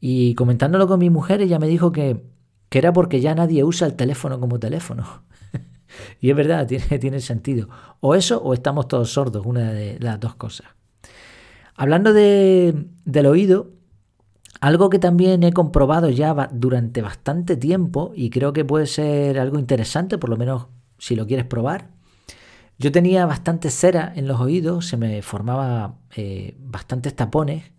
Y 0.00 0.36
comentándolo 0.36 0.86
con 0.86 1.00
mi 1.00 1.10
mujer, 1.10 1.42
ella 1.42 1.58
me 1.58 1.66
dijo 1.66 1.90
que, 1.90 2.22
que 2.68 2.78
era 2.78 2.92
porque 2.92 3.20
ya 3.20 3.34
nadie 3.34 3.64
usa 3.64 3.88
el 3.88 3.94
teléfono 3.94 4.40
como 4.40 4.60
teléfono. 4.60 5.24
Y 6.20 6.30
es 6.30 6.36
verdad, 6.36 6.66
tiene, 6.66 6.98
tiene 6.98 7.20
sentido. 7.20 7.68
O 8.00 8.14
eso 8.14 8.42
o 8.42 8.54
estamos 8.54 8.86
todos 8.88 9.10
sordos, 9.10 9.46
una 9.46 9.72
de 9.72 9.98
las 9.98 10.20
dos 10.20 10.34
cosas. 10.34 10.66
Hablando 11.74 12.12
de, 12.12 12.86
del 13.04 13.26
oído, 13.26 13.70
algo 14.60 14.90
que 14.90 14.98
también 14.98 15.42
he 15.42 15.52
comprobado 15.52 16.08
ya 16.10 16.48
durante 16.52 17.02
bastante 17.02 17.56
tiempo 17.56 18.12
y 18.14 18.30
creo 18.30 18.52
que 18.52 18.64
puede 18.64 18.86
ser 18.86 19.38
algo 19.38 19.58
interesante, 19.58 20.18
por 20.18 20.30
lo 20.30 20.36
menos 20.36 20.66
si 20.98 21.16
lo 21.16 21.26
quieres 21.26 21.46
probar, 21.46 21.90
Yo 22.78 22.92
tenía 22.92 23.24
bastante 23.24 23.70
cera 23.70 24.12
en 24.16 24.28
los 24.28 24.38
oídos, 24.40 24.86
se 24.86 24.98
me 24.98 25.22
formaba 25.22 25.96
eh, 26.14 26.56
bastantes 26.60 27.16
tapones 27.16 27.72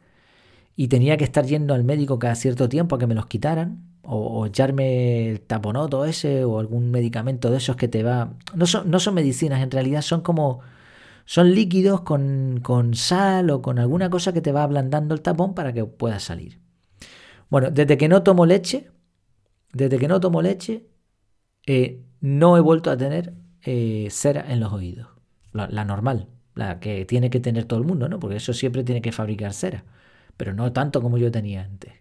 y 0.76 0.88
tenía 0.88 1.18
que 1.18 1.24
estar 1.24 1.46
yendo 1.46 1.74
al 1.76 1.84
médico 1.84 2.20
cada 2.20 2.36
cierto 2.36 2.68
tiempo 2.70 2.96
a 2.96 3.00
que 3.00 3.08
me 3.08 3.16
los 3.16 3.28
quitaran 3.28 3.84
o, 4.04 4.46
echarme 4.48 5.30
el 5.30 5.42
taponoto 5.42 6.06
ese 6.06 6.46
o 6.46 6.60
algún 6.60 6.92
medicamento 6.92 7.52
de 7.52 7.58
esos 7.58 7.76
que 7.76 7.88
te 7.88 8.04
va... 8.04 8.34
No 8.56 8.66
son, 8.66 8.90
no 8.90 9.00
son 9.00 9.16
medicinas, 9.16 9.62
en 9.62 9.72
realidad 9.72 10.02
son 10.02 10.22
como... 10.22 10.62
Son 11.26 11.54
líquidos 11.54 12.02
con, 12.02 12.62
con 12.64 12.96
sal 12.96 13.50
o 13.50 13.62
con 13.62 13.80
alguna 13.80 14.10
cosa 14.10 14.32
que 14.34 14.42
te 14.42 14.54
va 14.54 14.64
ablandando 14.64 15.14
el 15.14 15.22
tapón 15.22 15.54
para 15.54 15.74
que 15.74 15.84
puedas 15.84 16.24
salir. 16.24 16.67
Bueno, 17.50 17.72
desde 17.72 17.98
que 17.98 18.08
no 18.08 18.24
tomo 18.24 18.46
leche, 18.46 18.90
desde 19.74 19.98
que 19.98 20.08
no 20.08 20.20
tomo 20.20 20.42
leche, 20.42 20.88
eh, 21.66 22.04
no 22.22 22.58
he 22.58 22.62
vuelto 22.62 22.92
a 22.92 22.98
tener 22.98 23.34
eh, 23.62 24.08
cera 24.12 24.46
en 24.52 24.60
los 24.60 24.74
oídos. 24.74 25.08
La, 25.54 25.86
normal, 25.86 26.28
la 26.54 26.80
que 26.80 27.06
tiene 27.06 27.30
que 27.32 27.40
tener 27.40 27.66
todo 27.66 27.80
el 27.80 27.86
mundo, 27.86 28.08
¿no? 28.10 28.20
Porque 28.20 28.36
eso 28.36 28.54
siempre 28.54 28.84
tiene 28.84 29.02
que 29.02 29.12
fabricar 29.12 29.54
cera. 29.54 29.86
Pero 30.38 30.54
no 30.54 30.72
tanto 30.72 31.02
como 31.02 31.18
yo 31.18 31.32
tenía 31.32 31.64
antes. 31.64 31.94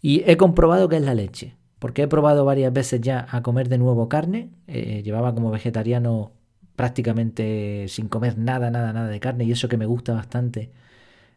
Y 0.00 0.22
he 0.30 0.36
comprobado 0.36 0.88
que 0.88 0.96
es 0.96 1.02
la 1.02 1.14
leche. 1.14 1.56
Porque 1.80 2.02
he 2.02 2.08
probado 2.08 2.44
varias 2.44 2.72
veces 2.72 3.00
ya 3.00 3.26
a 3.30 3.42
comer 3.42 3.68
de 3.68 3.78
nuevo 3.78 4.08
carne. 4.08 4.50
Eh, 4.68 5.02
llevaba 5.02 5.34
como 5.34 5.50
vegetariano 5.50 6.32
prácticamente 6.76 7.86
sin 7.88 8.08
comer 8.08 8.38
nada, 8.38 8.70
nada, 8.70 8.92
nada 8.92 9.08
de 9.08 9.20
carne. 9.20 9.44
Y 9.44 9.52
eso 9.52 9.68
que 9.68 9.76
me 9.76 9.86
gusta 9.86 10.14
bastante 10.14 10.70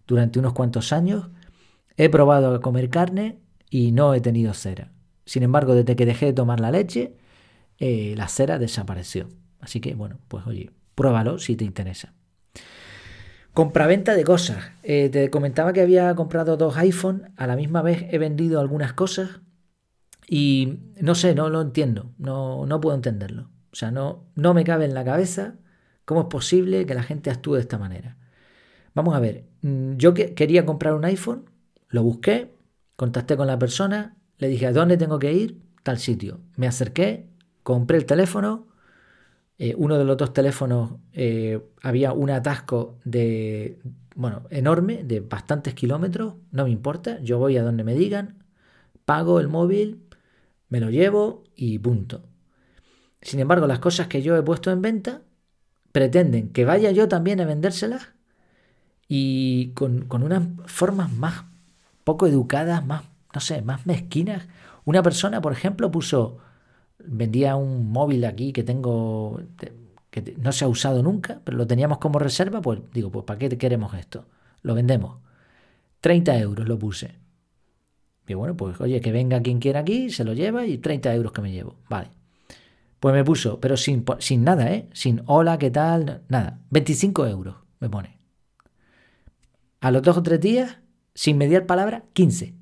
durante 0.07 0.39
unos 0.39 0.53
cuantos 0.53 0.93
años. 0.93 1.29
He 1.97 2.09
probado 2.09 2.53
a 2.53 2.61
comer 2.61 2.89
carne 2.89 3.39
y 3.69 3.91
no 3.91 4.13
he 4.13 4.21
tenido 4.21 4.53
cera. 4.53 4.93
Sin 5.25 5.43
embargo, 5.43 5.75
desde 5.75 5.95
que 5.95 6.05
dejé 6.05 6.27
de 6.27 6.33
tomar 6.33 6.59
la 6.59 6.71
leche, 6.71 7.17
eh, 7.79 8.13
la 8.15 8.27
cera 8.27 8.59
desapareció. 8.59 9.27
Así 9.59 9.81
que, 9.81 9.95
bueno, 9.95 10.19
pues 10.27 10.47
oye, 10.47 10.71
pruébalo 10.95 11.39
si 11.39 11.55
te 11.55 11.65
interesa. 11.65 12.13
Compraventa 13.53 14.13
de 14.13 14.23
cosas. 14.23 14.71
Eh, 14.83 15.09
te 15.09 15.29
comentaba 15.31 15.73
que 15.73 15.81
había 15.81 16.13
comprado 16.15 16.57
dos 16.57 16.77
iPhone, 16.77 17.33
a 17.35 17.47
la 17.47 17.55
misma 17.55 17.81
vez 17.81 18.05
he 18.11 18.19
vendido 18.19 18.59
algunas 18.59 18.93
cosas 18.93 19.41
y 20.27 20.79
no 21.01 21.15
sé, 21.15 21.33
no 21.33 21.49
lo 21.49 21.61
entiendo, 21.61 22.11
no, 22.19 22.65
no 22.65 22.79
puedo 22.79 22.95
entenderlo. 22.95 23.49
O 23.71 23.75
sea, 23.75 23.91
no, 23.91 24.25
no 24.35 24.53
me 24.53 24.63
cabe 24.63 24.85
en 24.85 24.93
la 24.93 25.03
cabeza 25.03 25.55
cómo 26.05 26.21
es 26.21 26.27
posible 26.27 26.85
que 26.85 26.93
la 26.93 27.03
gente 27.03 27.31
actúe 27.31 27.55
de 27.55 27.61
esta 27.61 27.77
manera. 27.77 28.17
Vamos 28.93 29.15
a 29.15 29.19
ver, 29.19 29.45
mm, 29.61 29.95
yo 29.97 30.13
quería 30.13 30.65
comprar 30.65 30.93
un 30.93 31.05
iPhone, 31.05 31.49
lo 31.89 32.03
busqué, 32.03 32.53
contacté 32.95 33.37
con 33.37 33.47
la 33.47 33.59
persona, 33.59 34.17
le 34.37 34.47
dije 34.47 34.67
a 34.67 34.73
dónde 34.73 34.97
tengo 34.97 35.19
que 35.19 35.33
ir, 35.33 35.61
tal 35.83 35.99
sitio. 35.99 36.39
Me 36.55 36.67
acerqué, 36.67 37.27
compré 37.63 37.97
el 37.97 38.05
teléfono, 38.05 38.67
eh, 39.59 39.73
uno 39.77 39.97
de 39.97 40.05
los 40.05 40.17
dos 40.17 40.33
teléfonos 40.33 40.93
eh, 41.13 41.59
había 41.81 42.13
un 42.13 42.29
atasco 42.29 42.99
de, 43.03 43.79
bueno, 44.15 44.43
enorme, 44.51 45.03
de 45.03 45.19
bastantes 45.21 45.73
kilómetros, 45.73 46.35
no 46.51 46.65
me 46.65 46.69
importa, 46.71 47.19
yo 47.21 47.39
voy 47.39 47.57
a 47.57 47.63
donde 47.63 47.83
me 47.83 47.95
digan, 47.95 48.43
pago 49.05 49.39
el 49.39 49.47
móvil, 49.47 50.03
me 50.69 50.79
lo 50.79 50.89
llevo 50.89 51.43
y 51.55 51.79
punto. 51.79 52.23
Sin 53.21 53.39
embargo, 53.39 53.67
las 53.67 53.79
cosas 53.79 54.07
que 54.07 54.21
yo 54.21 54.35
he 54.37 54.43
puesto 54.43 54.71
en 54.71 54.81
venta 54.81 55.21
pretenden 55.91 56.49
que 56.49 56.65
vaya 56.65 56.91
yo 56.91 57.07
también 57.07 57.41
a 57.41 57.45
vendérselas 57.45 58.09
y 59.07 59.71
con, 59.73 60.05
con 60.05 60.23
unas 60.23 60.43
formas 60.65 61.11
más 61.11 61.45
poco 62.07 62.25
educadas, 62.25 62.85
más, 62.85 63.03
no 63.35 63.41
sé, 63.41 63.61
más 63.61 63.85
mezquinas. 63.85 64.47
Una 64.85 65.03
persona, 65.03 65.41
por 65.41 65.51
ejemplo, 65.51 65.91
puso 65.91 66.37
vendía 66.99 67.57
un 67.57 67.91
móvil 67.91 68.23
aquí 68.23 68.53
que 68.53 68.63
tengo, 68.63 69.41
que 70.09 70.35
no 70.37 70.53
se 70.53 70.63
ha 70.63 70.69
usado 70.69 71.03
nunca, 71.03 71.41
pero 71.43 71.57
lo 71.57 71.67
teníamos 71.67 71.97
como 71.97 72.17
reserva, 72.17 72.61
pues 72.61 72.79
digo, 72.93 73.11
pues 73.11 73.25
¿para 73.25 73.37
qué 73.37 73.49
queremos 73.57 73.93
esto? 73.93 74.23
Lo 74.61 74.73
vendemos. 74.73 75.17
30 75.99 76.37
euros 76.39 76.65
lo 76.65 76.79
puse. 76.79 77.15
Y 78.25 78.35
bueno, 78.35 78.55
pues 78.55 78.79
oye, 78.79 79.01
que 79.01 79.11
venga 79.11 79.41
quien 79.41 79.59
quiera 79.59 79.81
aquí, 79.81 80.09
se 80.09 80.23
lo 80.23 80.31
lleva 80.31 80.65
y 80.65 80.77
30 80.77 81.13
euros 81.13 81.33
que 81.33 81.41
me 81.41 81.51
llevo. 81.51 81.75
Vale. 81.89 82.11
Pues 83.01 83.13
me 83.13 83.25
puso, 83.25 83.59
pero 83.59 83.75
sin, 83.75 84.05
sin 84.19 84.45
nada, 84.45 84.71
¿eh? 84.71 84.87
Sin 84.93 85.23
hola, 85.25 85.57
¿qué 85.57 85.71
tal? 85.71 86.23
Nada. 86.29 86.61
25 86.69 87.27
euros 87.27 87.55
me 87.81 87.89
pone. 87.89 88.17
A 89.81 89.91
los 89.91 90.01
dos 90.01 90.15
o 90.15 90.23
tres 90.23 90.39
días, 90.39 90.77
sin 91.17 91.39
mediar 91.39 91.65
palabra, 91.65 92.03
15. 92.13 92.53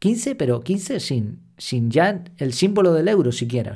15, 0.00 0.34
pero 0.34 0.62
15 0.62 0.98
sin, 0.98 1.44
sin 1.56 1.92
ya 1.92 2.24
el 2.38 2.52
símbolo 2.52 2.92
del 2.92 3.06
euro 3.06 3.30
siquiera. 3.30 3.72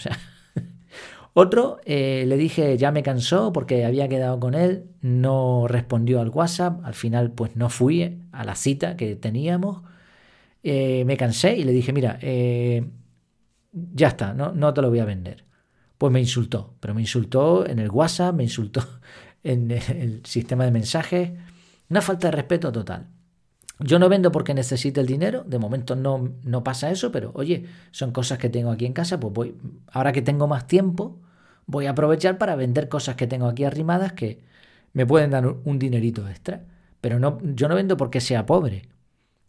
Otro, 1.35 1.79
eh, 1.85 2.25
le 2.27 2.37
dije, 2.37 2.77
ya 2.77 2.91
me 2.91 3.05
cansó 3.05 3.53
porque 3.53 3.85
había 3.85 4.09
quedado 4.09 4.41
con 4.41 4.55
él, 4.55 4.91
no 5.03 5.69
respondió 5.69 6.21
al 6.21 6.31
WhatsApp, 6.31 6.85
al 6.85 6.95
final 6.95 7.31
pues 7.31 7.55
no 7.55 7.71
fui 7.71 8.19
a 8.33 8.45
la 8.45 8.57
cita 8.57 8.97
que 8.97 9.15
teníamos, 9.15 9.83
eh, 10.65 11.05
me 11.07 11.17
cansé 11.17 11.57
y 11.57 11.63
le 11.63 11.71
dije, 11.71 11.93
mira, 11.93 12.19
eh, 12.21 12.91
ya 13.73 14.09
está, 14.09 14.35
no, 14.35 14.53
no 14.53 14.75
te 14.75 14.83
lo 14.83 14.91
voy 14.91 14.99
a 14.99 15.05
vender. 15.05 15.45
Pues 15.97 16.13
me 16.13 16.19
insultó, 16.19 16.75
pero 16.81 16.93
me 16.93 17.03
insultó 17.03 17.65
en 17.69 17.79
el 17.79 17.89
WhatsApp, 17.89 18.35
me 18.35 18.43
insultó 18.43 18.83
en 19.45 19.71
el 19.71 20.23
sistema 20.27 20.65
de 20.65 20.73
mensajes, 20.73 21.31
una 21.89 22.03
falta 22.03 22.27
de 22.27 22.33
respeto 22.33 22.73
total. 22.73 23.07
Yo 23.81 23.99
no 23.99 24.09
vendo 24.09 24.33
porque 24.33 24.55
necesite 24.55 25.01
el 25.01 25.07
dinero, 25.07 25.45
de 25.45 25.59
momento 25.59 25.95
no, 25.95 26.33
no 26.43 26.65
pasa 26.65 26.91
eso, 26.91 27.13
pero 27.13 27.31
oye, 27.35 27.67
son 27.93 28.11
cosas 28.13 28.39
que 28.39 28.49
tengo 28.49 28.71
aquí 28.71 28.87
en 28.87 28.93
casa, 28.93 29.21
pues 29.21 29.33
voy, 29.33 29.57
ahora 29.93 30.13
que 30.13 30.23
tengo 30.23 30.49
más 30.49 30.67
tiempo, 30.67 31.21
voy 31.67 31.87
a 31.87 31.91
aprovechar 31.91 32.39
para 32.39 32.57
vender 32.57 32.89
cosas 32.89 33.15
que 33.15 33.29
tengo 33.29 33.47
aquí 33.47 33.65
arrimadas 33.65 34.15
que 34.15 34.43
me 34.93 35.07
pueden 35.07 35.31
dar 35.31 35.47
un 35.47 35.79
dinerito 35.79 36.29
extra. 36.29 36.65
Pero 37.01 37.21
no, 37.21 37.39
yo 37.55 37.69
no 37.69 37.77
vendo 37.77 37.97
porque 37.97 38.21
sea 38.21 38.47
pobre. 38.47 38.89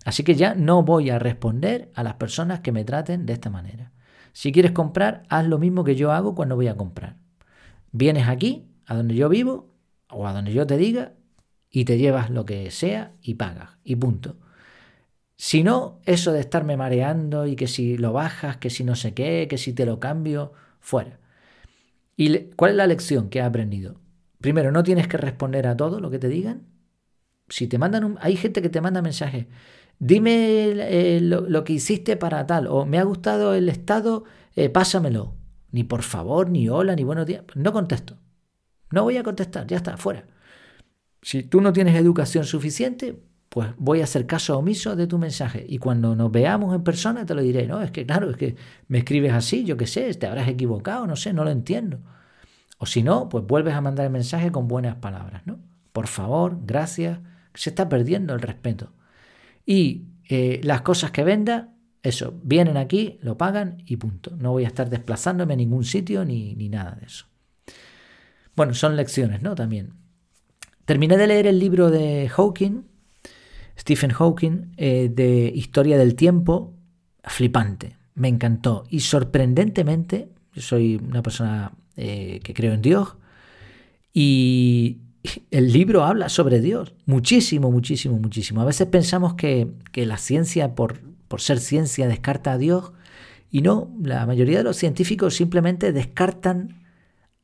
Así 0.05 0.23
que 0.23 0.35
ya 0.35 0.53
no 0.53 0.83
voy 0.83 1.09
a 1.09 1.19
responder 1.19 1.91
a 1.95 2.03
las 2.03 2.15
personas 2.15 2.59
que 2.59 2.71
me 2.71 2.83
traten 2.83 3.25
de 3.25 3.33
esta 3.33 3.49
manera. 3.49 3.91
Si 4.31 4.51
quieres 4.51 4.71
comprar, 4.71 5.23
haz 5.29 5.47
lo 5.47 5.57
mismo 5.57 5.83
que 5.83 5.95
yo 5.95 6.11
hago 6.11 6.35
cuando 6.35 6.55
voy 6.55 6.67
a 6.67 6.77
comprar. 6.77 7.17
Vienes 7.91 8.27
aquí, 8.27 8.69
a 8.85 8.95
donde 8.95 9.15
yo 9.15 9.29
vivo, 9.29 9.73
o 10.09 10.27
a 10.27 10.33
donde 10.33 10.53
yo 10.53 10.67
te 10.67 10.77
diga, 10.77 11.13
y 11.69 11.85
te 11.85 11.97
llevas 11.97 12.29
lo 12.29 12.45
que 12.45 12.71
sea 12.71 13.13
y 13.21 13.35
pagas 13.35 13.77
y 13.83 13.95
punto. 13.95 14.37
Si 15.37 15.63
no, 15.63 16.01
eso 16.05 16.33
de 16.33 16.41
estarme 16.41 16.75
mareando 16.75 17.45
y 17.47 17.55
que 17.55 17.67
si 17.67 17.97
lo 17.97 18.11
bajas, 18.11 18.57
que 18.57 18.69
si 18.69 18.83
no 18.83 18.95
sé 18.95 19.13
qué, 19.13 19.47
que 19.49 19.57
si 19.57 19.73
te 19.73 19.85
lo 19.85 19.99
cambio, 19.99 20.51
fuera. 20.81 21.19
¿Y 22.17 22.51
cuál 22.57 22.71
es 22.71 22.77
la 22.77 22.87
lección 22.87 23.29
que 23.29 23.39
he 23.39 23.41
aprendido? 23.41 24.01
Primero, 24.41 24.71
no 24.71 24.83
tienes 24.83 25.07
que 25.07 25.17
responder 25.17 25.67
a 25.67 25.77
todo 25.77 26.01
lo 26.01 26.09
que 26.09 26.19
te 26.19 26.27
digan. 26.27 26.63
Si 27.47 27.67
te 27.67 27.77
mandan 27.77 28.03
un, 28.03 28.17
hay 28.21 28.35
gente 28.35 28.61
que 28.61 28.69
te 28.69 28.81
manda 28.81 29.01
mensajes, 29.01 29.47
dime 29.99 30.71
eh, 30.75 31.21
lo, 31.21 31.63
que 31.63 31.73
hiciste 31.73 32.17
para 32.17 32.45
tal, 32.45 32.67
o 32.67 32.85
me 32.85 32.99
ha 32.99 33.03
gustado 33.03 33.53
el 33.53 33.69
estado, 33.69 34.25
eh, 34.55 34.69
pásamelo. 34.69 35.35
Ni 35.71 35.83
por 35.83 36.03
favor, 36.03 36.49
ni 36.49 36.67
hola, 36.69 36.95
ni 36.95 37.03
buenos 37.03 37.25
días. 37.25 37.43
No 37.55 37.71
contesto. 37.73 38.17
No 38.91 39.03
voy 39.03 39.17
a 39.17 39.23
contestar, 39.23 39.67
ya 39.67 39.77
está, 39.77 39.97
fuera. 39.97 40.25
Si 41.21 41.43
tú 41.43 41.61
no 41.61 41.73
tienes 41.73 41.95
educación 41.95 42.45
suficiente, 42.45 43.19
pues 43.49 43.69
voy 43.77 44.01
a 44.01 44.03
hacer 44.03 44.27
caso 44.27 44.57
omiso 44.57 44.95
de 44.95 45.07
tu 45.07 45.17
mensaje. 45.17 45.65
Y 45.67 45.79
cuando 45.79 46.15
nos 46.15 46.31
veamos 46.31 46.73
en 46.75 46.83
persona 46.83 47.25
te 47.25 47.33
lo 47.33 47.41
diré. 47.41 47.67
No, 47.67 47.81
es 47.81 47.91
que 47.91 48.05
claro, 48.05 48.29
es 48.29 48.37
que 48.37 48.55
me 48.87 48.99
escribes 48.99 49.33
así, 49.33 49.63
yo 49.65 49.75
qué 49.75 49.87
sé, 49.87 50.13
te 50.13 50.27
habrás 50.27 50.47
equivocado, 50.47 51.07
no 51.07 51.15
sé, 51.15 51.33
no 51.33 51.43
lo 51.43 51.49
entiendo. 51.49 51.99
O 52.77 52.85
si 52.85 53.03
no, 53.03 53.27
pues 53.27 53.45
vuelves 53.45 53.73
a 53.73 53.81
mandar 53.81 54.05
el 54.05 54.11
mensaje 54.11 54.51
con 54.51 54.67
buenas 54.67 54.95
palabras, 54.95 55.41
¿no? 55.45 55.59
Por 55.91 56.07
favor, 56.07 56.59
gracias. 56.63 57.19
Se 57.53 57.71
está 57.71 57.89
perdiendo 57.89 58.33
el 58.33 58.39
respeto. 58.39 58.93
Y 59.65 60.05
eh, 60.29 60.61
las 60.63 60.81
cosas 60.81 61.11
que 61.11 61.23
venda, 61.23 61.73
eso, 62.03 62.39
vienen 62.43 62.77
aquí, 62.77 63.19
lo 63.21 63.37
pagan 63.37 63.83
y 63.85 63.97
punto. 63.97 64.35
No 64.37 64.51
voy 64.51 64.63
a 64.63 64.67
estar 64.67 64.89
desplazándome 64.89 65.53
a 65.55 65.57
ningún 65.57 65.83
sitio 65.83 66.23
ni, 66.23 66.55
ni 66.55 66.69
nada 66.69 66.95
de 66.99 67.07
eso. 67.07 67.25
Bueno, 68.55 68.73
son 68.73 68.95
lecciones, 68.95 69.41
¿no? 69.41 69.55
También. 69.55 69.98
Terminé 70.89 71.17
de 71.17 71.27
leer 71.27 71.45
el 71.45 71.59
libro 71.59 71.91
de 71.91 72.27
Hawking, 72.29 72.81
Stephen 73.77 74.09
Hawking, 74.09 74.71
eh, 74.75 75.11
de 75.13 75.51
Historia 75.53 75.99
del 75.99 76.15
Tiempo, 76.15 76.73
flipante, 77.25 77.95
me 78.15 78.27
encantó. 78.27 78.85
Y 78.89 79.01
sorprendentemente, 79.01 80.29
yo 80.51 80.63
soy 80.63 80.95
una 80.95 81.21
persona 81.21 81.73
eh, 81.95 82.39
que 82.43 82.55
creo 82.55 82.73
en 82.73 82.81
Dios, 82.81 83.17
y 84.11 85.01
el 85.51 85.71
libro 85.71 86.05
habla 86.05 86.27
sobre 86.27 86.59
Dios, 86.59 86.95
muchísimo, 87.05 87.69
muchísimo, 87.69 88.17
muchísimo. 88.17 88.61
A 88.61 88.65
veces 88.65 88.87
pensamos 88.87 89.35
que, 89.35 89.71
la 89.93 90.17
ciencia, 90.17 90.73
por, 90.73 91.01
por 91.27 91.39
ser 91.39 91.59
ciencia, 91.59 92.07
descarta 92.07 92.53
a 92.53 92.57
Dios, 92.57 92.93
y 93.51 93.61
no, 93.61 93.95
la 94.01 94.25
mayoría 94.25 94.57
de 94.57 94.63
los 94.63 94.77
científicos 94.77 95.35
simplemente 95.35 95.93
descartan 95.93 96.81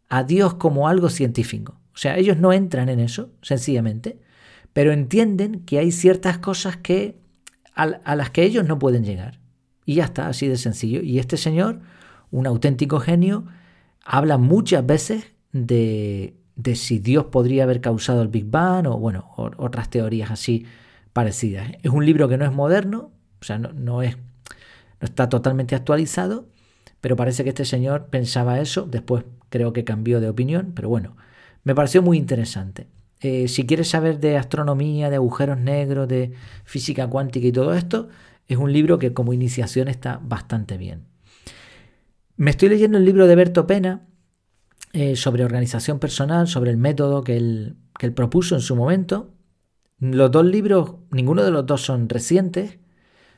a 0.09 0.23
Dios 0.23 0.55
como 0.55 0.87
algo 0.87 1.09
científico. 1.09 1.79
O 1.95 1.97
sea, 1.97 2.17
ellos 2.17 2.37
no 2.37 2.53
entran 2.53 2.89
en 2.89 2.99
eso, 2.99 3.31
sencillamente, 3.41 4.19
pero 4.73 4.91
entienden 4.91 5.61
que 5.61 5.79
hay 5.79 5.91
ciertas 5.91 6.37
cosas 6.37 6.77
que, 6.77 7.17
a, 7.73 8.15
las 8.15 8.29
que 8.29 8.43
ellos 8.43 8.67
no 8.67 8.77
pueden 8.77 9.03
llegar. 9.03 9.39
Y 9.85 9.95
ya 9.95 10.05
está, 10.05 10.27
así 10.27 10.47
de 10.47 10.57
sencillo. 10.57 11.01
Y 11.01 11.19
este 11.19 11.37
señor, 11.37 11.79
un 12.31 12.45
auténtico 12.45 12.99
genio, 12.99 13.45
habla 14.03 14.37
muchas 14.37 14.85
veces 14.85 15.25
de 15.51 16.35
de 16.55 16.75
si 16.75 16.99
Dios 16.99 17.25
podría 17.25 17.63
haber 17.63 17.81
causado 17.81 18.21
el 18.21 18.29
Big 18.29 18.49
Bang 18.49 18.87
o 18.87 18.97
bueno, 18.97 19.31
otras 19.35 19.89
teorías 19.89 20.31
así 20.31 20.65
parecidas. 21.13 21.71
Es 21.83 21.91
un 21.91 22.05
libro 22.05 22.27
que 22.27 22.37
no 22.37 22.45
es 22.45 22.51
moderno, 22.51 23.11
o 23.41 23.43
sea, 23.43 23.57
no, 23.57 24.01
es, 24.01 24.17
no 24.17 25.05
está 25.05 25.29
totalmente 25.29 25.75
actualizado, 25.75 26.47
pero 27.01 27.15
parece 27.15 27.43
que 27.43 27.49
este 27.49 27.65
señor 27.65 28.07
pensaba 28.07 28.59
eso, 28.59 28.83
después 28.83 29.25
creo 29.49 29.73
que 29.73 29.83
cambió 29.83 30.19
de 30.19 30.29
opinión, 30.29 30.71
pero 30.75 30.89
bueno, 30.89 31.15
me 31.65 31.75
pareció 31.75 32.01
muy 32.01 32.17
interesante. 32.17 32.87
Eh, 33.19 33.47
si 33.47 33.65
quieres 33.65 33.89
saber 33.89 34.19
de 34.19 34.37
astronomía, 34.37 35.09
de 35.09 35.15
agujeros 35.15 35.57
negros, 35.57 36.07
de 36.07 36.31
física 36.63 37.07
cuántica 37.07 37.47
y 37.47 37.51
todo 37.51 37.73
esto, 37.73 38.07
es 38.47 38.57
un 38.57 38.71
libro 38.71 38.99
que 38.99 39.13
como 39.13 39.33
iniciación 39.33 39.87
está 39.87 40.21
bastante 40.23 40.77
bien. 40.77 41.07
Me 42.37 42.51
estoy 42.51 42.69
leyendo 42.69 42.99
el 42.99 43.05
libro 43.05 43.25
de 43.25 43.35
Berto 43.35 43.65
Pena 43.65 44.05
eh, 44.93 45.15
sobre 45.15 45.43
organización 45.43 45.97
personal, 45.97 46.47
sobre 46.47 46.69
el 46.69 46.77
método 46.77 47.23
que 47.23 47.35
él, 47.35 47.77
que 47.97 48.05
él 48.05 48.13
propuso 48.13 48.53
en 48.53 48.61
su 48.61 48.75
momento. 48.75 49.33
Los 49.99 50.29
dos 50.29 50.45
libros, 50.45 50.97
ninguno 51.09 51.43
de 51.43 51.51
los 51.51 51.65
dos 51.65 51.81
son 51.81 52.07
recientes, 52.09 52.77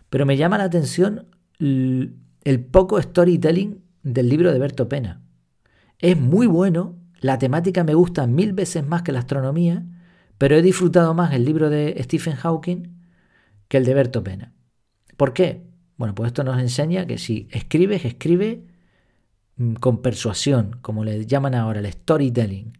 pero 0.09 0.25
me 0.25 0.35
llama 0.35 0.57
la 0.57 0.65
atención 0.65 1.27
el 1.59 2.65
poco 2.71 3.01
storytelling 3.01 3.81
del 4.03 4.27
libro 4.27 4.51
de 4.51 4.59
Berto 4.59 4.89
Pena. 4.89 5.21
Es 5.99 6.19
muy 6.19 6.45
bueno, 6.45 6.96
la 7.19 7.37
temática 7.37 7.83
me 7.83 7.93
gusta 7.93 8.27
mil 8.27 8.53
veces 8.53 8.85
más 8.85 9.01
que 9.01 9.11
la 9.11 9.19
astronomía, 9.19 9.83
pero 10.37 10.55
he 10.55 10.61
disfrutado 10.61 11.13
más 11.13 11.33
el 11.33 11.45
libro 11.45 11.69
de 11.69 11.95
Stephen 12.03 12.35
Hawking 12.35 12.97
que 13.67 13.77
el 13.77 13.85
de 13.85 13.93
Berto 13.93 14.23
Pena. 14.23 14.53
¿Por 15.17 15.33
qué? 15.33 15.67
Bueno, 15.97 16.13
pues 16.13 16.27
esto 16.27 16.43
nos 16.43 16.59
enseña 16.59 17.07
que 17.07 17.17
si 17.17 17.47
escribes, 17.51 18.05
escribe 18.05 18.67
Mm, 19.57 19.73
con 19.75 20.01
persuasión, 20.01 20.77
como 20.81 21.03
le 21.03 21.25
llaman 21.25 21.55
ahora, 21.55 21.79
el 21.79 21.91
storytelling. 21.91 22.77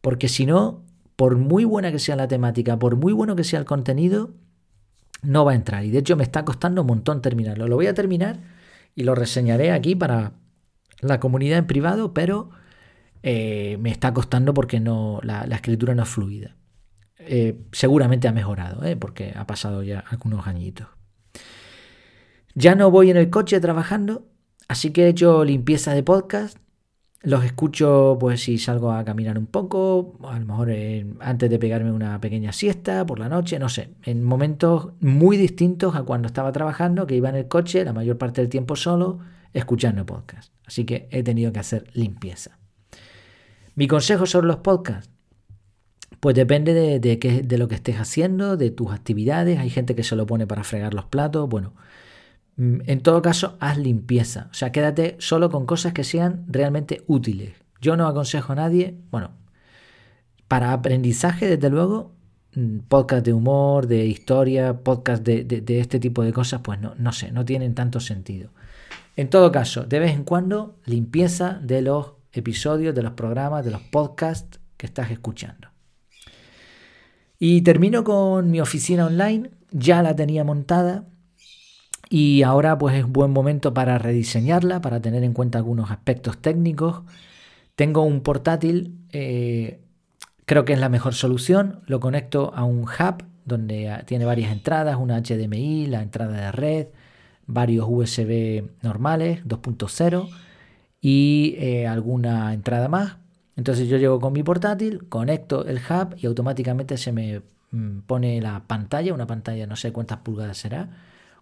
Porque 0.00 0.28
si 0.28 0.46
no, 0.46 0.84
por 1.16 1.36
muy 1.36 1.64
buena 1.64 1.92
que 1.92 1.98
sea 1.98 2.16
la 2.16 2.28
temática, 2.28 2.78
por 2.78 2.96
muy 2.96 3.12
bueno 3.12 3.36
que 3.36 3.44
sea 3.44 3.58
el 3.58 3.64
contenido, 3.66 4.30
no 5.22 5.44
va 5.44 5.52
a 5.52 5.54
entrar. 5.54 5.84
Y 5.84 5.90
de 5.90 5.98
hecho 5.98 6.16
me 6.16 6.24
está 6.24 6.44
costando 6.44 6.82
un 6.82 6.88
montón 6.88 7.22
terminarlo. 7.22 7.68
Lo 7.68 7.76
voy 7.76 7.86
a 7.86 7.94
terminar 7.94 8.40
y 8.94 9.04
lo 9.04 9.14
reseñaré 9.14 9.72
aquí 9.72 9.94
para 9.94 10.34
la 11.00 11.20
comunidad 11.20 11.58
en 11.58 11.66
privado, 11.66 12.14
pero 12.14 12.50
eh, 13.22 13.76
me 13.80 13.90
está 13.90 14.12
costando 14.12 14.54
porque 14.54 14.80
no, 14.80 15.20
la, 15.22 15.42
escritura 15.44 15.94
no 15.94 16.02
es 16.02 16.08
fluida. 16.08 16.56
Eh, 17.18 17.56
seguramente 17.72 18.26
ha 18.28 18.32
mejorado, 18.32 18.84
eh, 18.84 18.96
porque 18.96 19.32
ha 19.36 19.46
pasado 19.46 19.82
ya 19.82 20.00
algunos 20.00 20.46
añitos. 20.46 20.88
Ya 22.54 22.74
no 22.74 22.90
voy 22.90 23.10
en 23.10 23.16
el 23.16 23.30
coche 23.30 23.60
trabajando, 23.60 24.26
Así 24.72 24.90
que 24.90 25.04
he 25.04 25.08
hecho 25.08 25.44
limpieza 25.44 25.92
de 25.92 26.02
podcast. 26.02 26.56
Los 27.20 27.44
escucho 27.44 28.16
pues 28.18 28.42
si 28.42 28.56
salgo 28.56 28.90
a 28.90 29.04
caminar 29.04 29.38
un 29.38 29.44
poco, 29.44 30.18
a 30.24 30.38
lo 30.38 30.46
mejor 30.46 30.72
antes 31.20 31.50
de 31.50 31.58
pegarme 31.58 31.92
una 31.92 32.18
pequeña 32.22 32.52
siesta 32.52 33.04
por 33.04 33.18
la 33.18 33.28
noche, 33.28 33.58
no 33.58 33.68
sé, 33.68 33.90
en 34.02 34.24
momentos 34.24 34.94
muy 35.00 35.36
distintos 35.36 35.94
a 35.94 36.04
cuando 36.04 36.26
estaba 36.26 36.52
trabajando, 36.52 37.06
que 37.06 37.14
iba 37.14 37.28
en 37.28 37.36
el 37.36 37.48
coche 37.48 37.84
la 37.84 37.92
mayor 37.92 38.16
parte 38.16 38.40
del 38.40 38.48
tiempo 38.48 38.74
solo, 38.74 39.18
escuchando 39.52 40.06
podcast. 40.06 40.54
Así 40.64 40.86
que 40.86 41.06
he 41.10 41.22
tenido 41.22 41.52
que 41.52 41.60
hacer 41.60 41.84
limpieza. 41.92 42.58
Mi 43.74 43.88
consejo 43.88 44.26
sobre 44.26 44.46
los 44.46 44.56
podcasts. 44.56 45.10
Pues 46.20 46.36
depende 46.36 46.72
de, 46.72 47.00
de, 47.00 47.42
de 47.42 47.58
lo 47.58 47.68
que 47.68 47.74
estés 47.74 47.96
haciendo, 47.96 48.56
de 48.56 48.70
tus 48.70 48.92
actividades. 48.92 49.58
Hay 49.58 49.70
gente 49.70 49.94
que 49.94 50.04
se 50.04 50.14
lo 50.14 50.26
pone 50.26 50.46
para 50.46 50.62
fregar 50.62 50.94
los 50.94 51.06
platos. 51.06 51.48
Bueno, 51.48 51.72
Mm, 52.56 52.80
en 52.86 53.00
todo 53.00 53.22
caso, 53.22 53.56
haz 53.60 53.78
limpieza. 53.78 54.48
O 54.50 54.54
sea, 54.54 54.72
quédate 54.72 55.16
solo 55.18 55.50
con 55.50 55.66
cosas 55.66 55.92
que 55.92 56.04
sean 56.04 56.44
realmente 56.48 57.02
útiles. 57.06 57.54
Yo 57.80 57.96
no 57.96 58.06
aconsejo 58.06 58.52
a 58.52 58.56
nadie, 58.56 58.98
bueno, 59.10 59.32
para 60.48 60.72
aprendizaje, 60.72 61.48
desde 61.48 61.70
luego, 61.70 62.12
mm, 62.54 62.80
podcast 62.88 63.24
de 63.24 63.32
humor, 63.32 63.86
de 63.86 64.06
historia, 64.06 64.82
podcast 64.82 65.24
de, 65.24 65.64
este 65.80 65.98
tipo 66.00 66.22
de 66.22 66.32
cosas, 66.32 66.60
pues 66.62 66.80
no, 66.80 66.94
no 66.96 67.12
sé, 67.12 67.32
no 67.32 67.44
tienen 67.44 67.74
tanto 67.74 68.00
sentido. 68.00 68.50
En 69.16 69.28
todo 69.30 69.52
caso, 69.52 69.84
de 69.84 69.98
vez 69.98 70.12
en 70.14 70.24
cuando, 70.24 70.76
limpieza 70.86 71.60
de 71.62 71.82
los 71.82 72.12
episodios, 72.32 72.94
de 72.94 73.02
los 73.02 73.12
programas, 73.12 73.64
de 73.64 73.70
los 73.70 73.82
podcasts 73.82 74.60
que 74.76 74.86
estás 74.86 75.10
escuchando. 75.10 75.68
Y 77.38 77.62
termino 77.62 78.04
con 78.04 78.50
mi 78.50 78.60
oficina 78.60 79.06
online, 79.06 79.50
ya 79.70 80.02
la 80.02 80.14
tenía 80.14 80.44
montada, 80.44 81.04
y 82.08 82.42
ahora 82.42 82.76
pues 82.78 82.94
es 82.96 83.06
buen 83.06 83.30
momento 83.30 83.72
para 83.72 83.98
rediseñarla, 83.98 84.80
para 84.80 85.00
tener 85.00 85.24
en 85.24 85.32
cuenta 85.32 85.58
algunos 85.58 85.90
aspectos 85.90 86.38
técnicos. 86.38 87.02
Tengo 87.74 88.02
un 88.02 88.20
portátil, 88.20 88.98
eh, 89.12 89.80
creo 90.44 90.64
que 90.64 90.74
es 90.74 90.78
la 90.78 90.90
mejor 90.90 91.14
solución. 91.14 91.80
Lo 91.86 92.00
conecto 92.00 92.52
a 92.54 92.64
un 92.64 92.82
hub 92.82 93.24
donde 93.44 94.02
tiene 94.06 94.24
varias 94.26 94.52
entradas, 94.52 94.96
una 94.96 95.20
HDMI, 95.22 95.86
la 95.86 96.02
entrada 96.02 96.36
de 96.36 96.52
red, 96.52 96.86
varios 97.46 97.86
USB 97.88 98.62
normales 98.82 99.42
2.0 99.46 100.28
y 101.02 101.56
eh, 101.58 101.86
alguna 101.86 102.54
entrada 102.54 102.88
más. 102.88 103.16
Entonces 103.56 103.88
yo 103.88 103.98
llego 103.98 104.20
con 104.20 104.32
mi 104.32 104.42
portátil, 104.42 105.08
conecto 105.08 105.66
el 105.66 105.78
hub 105.78 106.14
y 106.16 106.26
automáticamente 106.26 106.96
se 106.96 107.12
me 107.12 107.42
mm, 107.72 108.00
pone 108.06 108.40
la 108.40 108.62
pantalla, 108.66 109.12
una 109.12 109.26
pantalla 109.26 109.66
no 109.66 109.76
sé 109.76 109.92
cuántas 109.92 110.18
pulgadas 110.18 110.56
será, 110.56 110.88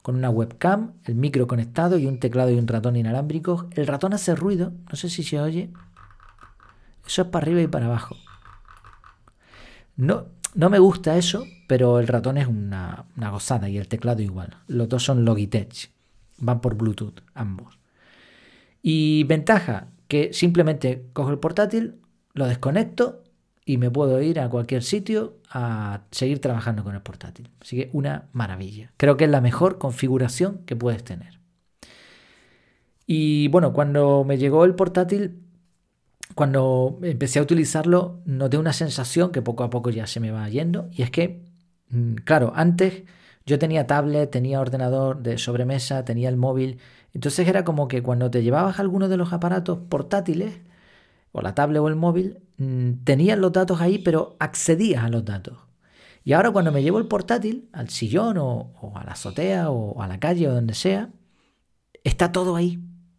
con 0.03 0.17
una 0.17 0.31
webcam, 0.31 0.95
el 1.05 1.15
micro 1.15 1.47
conectado 1.47 1.99
y 1.99 2.07
un 2.07 2.19
teclado 2.19 2.51
y 2.51 2.59
un 2.59 2.67
ratón 2.67 2.97
inalámbricos. 2.97 3.67
El 3.73 3.87
ratón 3.87 4.15
hace 4.15 4.35
ruido, 4.35 4.73
no 4.91 4.97
sé 4.97 5.11
si 5.11 5.23
se 5.23 5.39
oye. 5.39 5.71
Eso 7.07 7.23
es 7.23 7.29
para 7.29 7.45
arriba 7.45 7.61
y 7.61 7.67
para 7.67 7.87
abajo. 7.87 8.17
No, 9.97 10.25
no 10.55 10.71
me 10.71 10.79
gusta 10.79 11.19
eso, 11.19 11.45
pero 11.69 12.01
el 12.01 12.09
ratón 12.09 12.39
es 12.39 12.47
una, 12.47 13.05
una 13.17 13.31
gozada 13.31 13.69
y 13.69 13.77
el 13.77 13.89
teclado 13.89 14.23
igual. 14.23 14.57
Los 14.69 14.89
dos 14.89 15.05
son 15.05 15.27
Logitech, 15.27 15.91
van 16.39 16.63
por 16.63 16.77
Bluetooth 16.77 17.21
ambos. 17.35 17.80
Y 18.83 19.25
ventaja, 19.25 19.89
que 20.09 20.33
simplemente 20.33 21.05
cojo 21.13 21.31
el 21.31 21.39
portátil, 21.39 21.97
lo 22.35 22.47
desconecto 22.47 23.23
y 23.65 23.77
me 23.77 23.91
puedo 23.91 24.21
ir 24.21 24.41
a 24.41 24.49
cualquier 24.49 24.83
sitio 24.83 25.39
a 25.51 26.03
seguir 26.11 26.41
trabajando 26.41 26.83
con 26.83 26.95
el 26.95 27.03
portátil. 27.03 27.51
Así 27.61 27.77
que 27.77 27.91
una 27.93 28.29
maravilla. 28.33 28.93
Creo 28.97 29.17
que 29.17 29.25
es 29.25 29.31
la 29.31 29.41
mejor 29.41 29.79
configuración 29.79 30.65
que 30.67 30.77
puedes 30.77 31.05
tener. 31.05 31.41
Y 33.07 33.49
bueno, 33.49 33.73
cuando 33.73 34.25
me 34.25 34.39
llegó 34.39 34.65
el 34.65 34.75
portátil, 34.75 35.43
cuando 36.35 36.99
empecé 37.03 37.39
a 37.39 37.43
utilizarlo, 37.43 38.21
noté 38.25 38.57
una 38.57 38.73
sensación 38.73 39.33
que 39.33 39.43
poco 39.43 39.65
a 39.65 39.71
poco 39.71 39.91
ya 39.91 40.07
se 40.07 40.21
me 40.21 40.31
va 40.31 40.49
yendo. 40.49 40.89
Y 40.93 41.03
es 41.03 41.11
que, 41.11 41.43
mm, 41.91 42.15
claro, 42.25 42.53
antes 42.55 43.03
yo 43.47 43.59
tenía 43.59 43.87
tablet, 43.87 44.31
tenía 44.31 44.61
ordenador 44.61 45.23
de 45.23 45.39
sobremesa, 45.39 46.05
tenía 46.05 46.29
el 46.29 46.37
móvil. 46.37 46.79
Entonces 47.13 47.49
era 47.49 47.65
como 47.65 47.89
que 47.89 48.03
cuando 48.03 48.31
te 48.31 48.43
llevabas 48.43 48.79
alguno 48.79 49.09
de 49.09 49.17
los 49.17 49.33
aparatos 49.33 49.79
portátiles, 49.89 50.61
o 51.33 51.43
la 51.43 51.55
tablet 51.55 51.81
o 51.81 51.89
el 51.89 51.97
móvil, 51.97 52.39
mm, 52.59 53.05
tenías 53.05 53.39
los 53.39 53.53
datos 53.53 53.81
ahí, 53.81 53.99
pero 53.99 54.37
accedías 54.41 55.05
a 55.05 55.09
los 55.09 55.25
datos. 55.25 55.59
Y 56.25 56.33
ahora 56.33 56.51
cuando 56.51 56.73
me 56.73 56.83
llevo 56.83 56.99
el 56.99 57.07
portátil 57.07 57.69
al 57.73 57.89
sillón 57.89 58.37
o, 58.39 58.73
a 58.95 59.05
la 59.05 59.13
azotea 59.13 59.71
o 59.71 60.03
a 60.03 60.09
la 60.09 60.21
calle 60.21 60.49
o 60.49 60.55
donde 60.55 60.75
sea, 60.75 61.11
está 62.05 62.33
todo 62.33 62.57
ahí. 62.57 62.79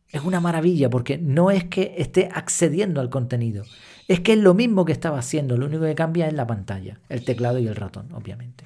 Es 0.09 0.23
una 0.23 0.39
maravilla 0.41 0.89
porque 0.89 1.17
no 1.17 1.51
es 1.51 1.63
que 1.65 1.95
esté 1.97 2.29
accediendo 2.33 2.99
al 2.99 3.09
contenido, 3.09 3.63
es 4.09 4.19
que 4.19 4.33
es 4.33 4.39
lo 4.39 4.53
mismo 4.53 4.83
que 4.83 4.91
estaba 4.91 5.19
haciendo, 5.19 5.57
lo 5.57 5.67
único 5.67 5.83
que 5.83 5.95
cambia 5.95 6.27
es 6.27 6.33
la 6.33 6.45
pantalla, 6.45 6.99
el 7.07 7.23
teclado 7.23 7.59
y 7.59 7.67
el 7.67 7.77
ratón, 7.77 8.11
obviamente. 8.13 8.65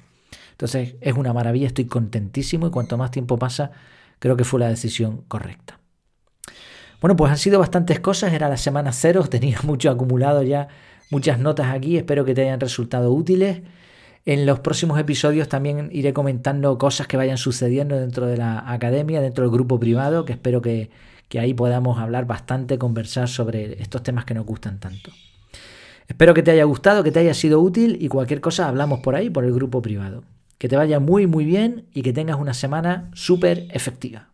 Entonces 0.50 0.96
es 1.00 1.14
una 1.14 1.32
maravilla, 1.32 1.68
estoy 1.68 1.84
contentísimo 1.84 2.66
y 2.66 2.70
cuanto 2.70 2.98
más 2.98 3.12
tiempo 3.12 3.38
pasa, 3.38 3.70
creo 4.18 4.36
que 4.36 4.44
fue 4.44 4.60
la 4.60 4.68
decisión 4.68 5.22
correcta. 5.28 5.80
Bueno, 7.00 7.16
pues 7.16 7.30
han 7.30 7.38
sido 7.38 7.58
bastantes 7.58 8.00
cosas, 8.00 8.32
era 8.32 8.48
la 8.48 8.56
semana 8.56 8.92
cero, 8.92 9.24
tenía 9.30 9.58
mucho 9.62 9.90
acumulado 9.90 10.42
ya, 10.42 10.68
muchas 11.10 11.38
notas 11.38 11.68
aquí, 11.68 11.96
espero 11.96 12.24
que 12.24 12.34
te 12.34 12.42
hayan 12.42 12.60
resultado 12.60 13.12
útiles. 13.12 13.62
En 14.24 14.44
los 14.44 14.58
próximos 14.58 14.98
episodios 14.98 15.48
también 15.48 15.88
iré 15.92 16.12
comentando 16.12 16.78
cosas 16.78 17.06
que 17.06 17.16
vayan 17.16 17.38
sucediendo 17.38 17.96
dentro 17.96 18.26
de 18.26 18.36
la 18.36 18.72
academia, 18.72 19.20
dentro 19.20 19.44
del 19.44 19.52
grupo 19.52 19.78
privado, 19.78 20.24
que 20.24 20.32
espero 20.32 20.60
que, 20.60 20.90
que 21.28 21.38
ahí 21.38 21.54
podamos 21.54 21.98
hablar 21.98 22.26
bastante, 22.26 22.76
conversar 22.76 23.28
sobre 23.28 23.80
estos 23.80 24.02
temas 24.02 24.24
que 24.24 24.34
nos 24.34 24.44
gustan 24.44 24.80
tanto. 24.80 25.12
Espero 26.08 26.34
que 26.34 26.42
te 26.42 26.50
haya 26.50 26.64
gustado, 26.64 27.04
que 27.04 27.12
te 27.12 27.20
haya 27.20 27.34
sido 27.34 27.60
útil 27.60 27.98
y 28.00 28.08
cualquier 28.08 28.40
cosa 28.40 28.68
hablamos 28.68 29.00
por 29.00 29.14
ahí, 29.14 29.30
por 29.30 29.44
el 29.44 29.52
grupo 29.52 29.80
privado. 29.80 30.24
Que 30.58 30.68
te 30.68 30.76
vaya 30.76 31.00
muy 31.00 31.26
muy 31.26 31.44
bien 31.44 31.86
y 31.92 32.02
que 32.02 32.12
tengas 32.12 32.38
una 32.38 32.54
semana 32.54 33.10
súper 33.14 33.66
efectiva. 33.70 34.30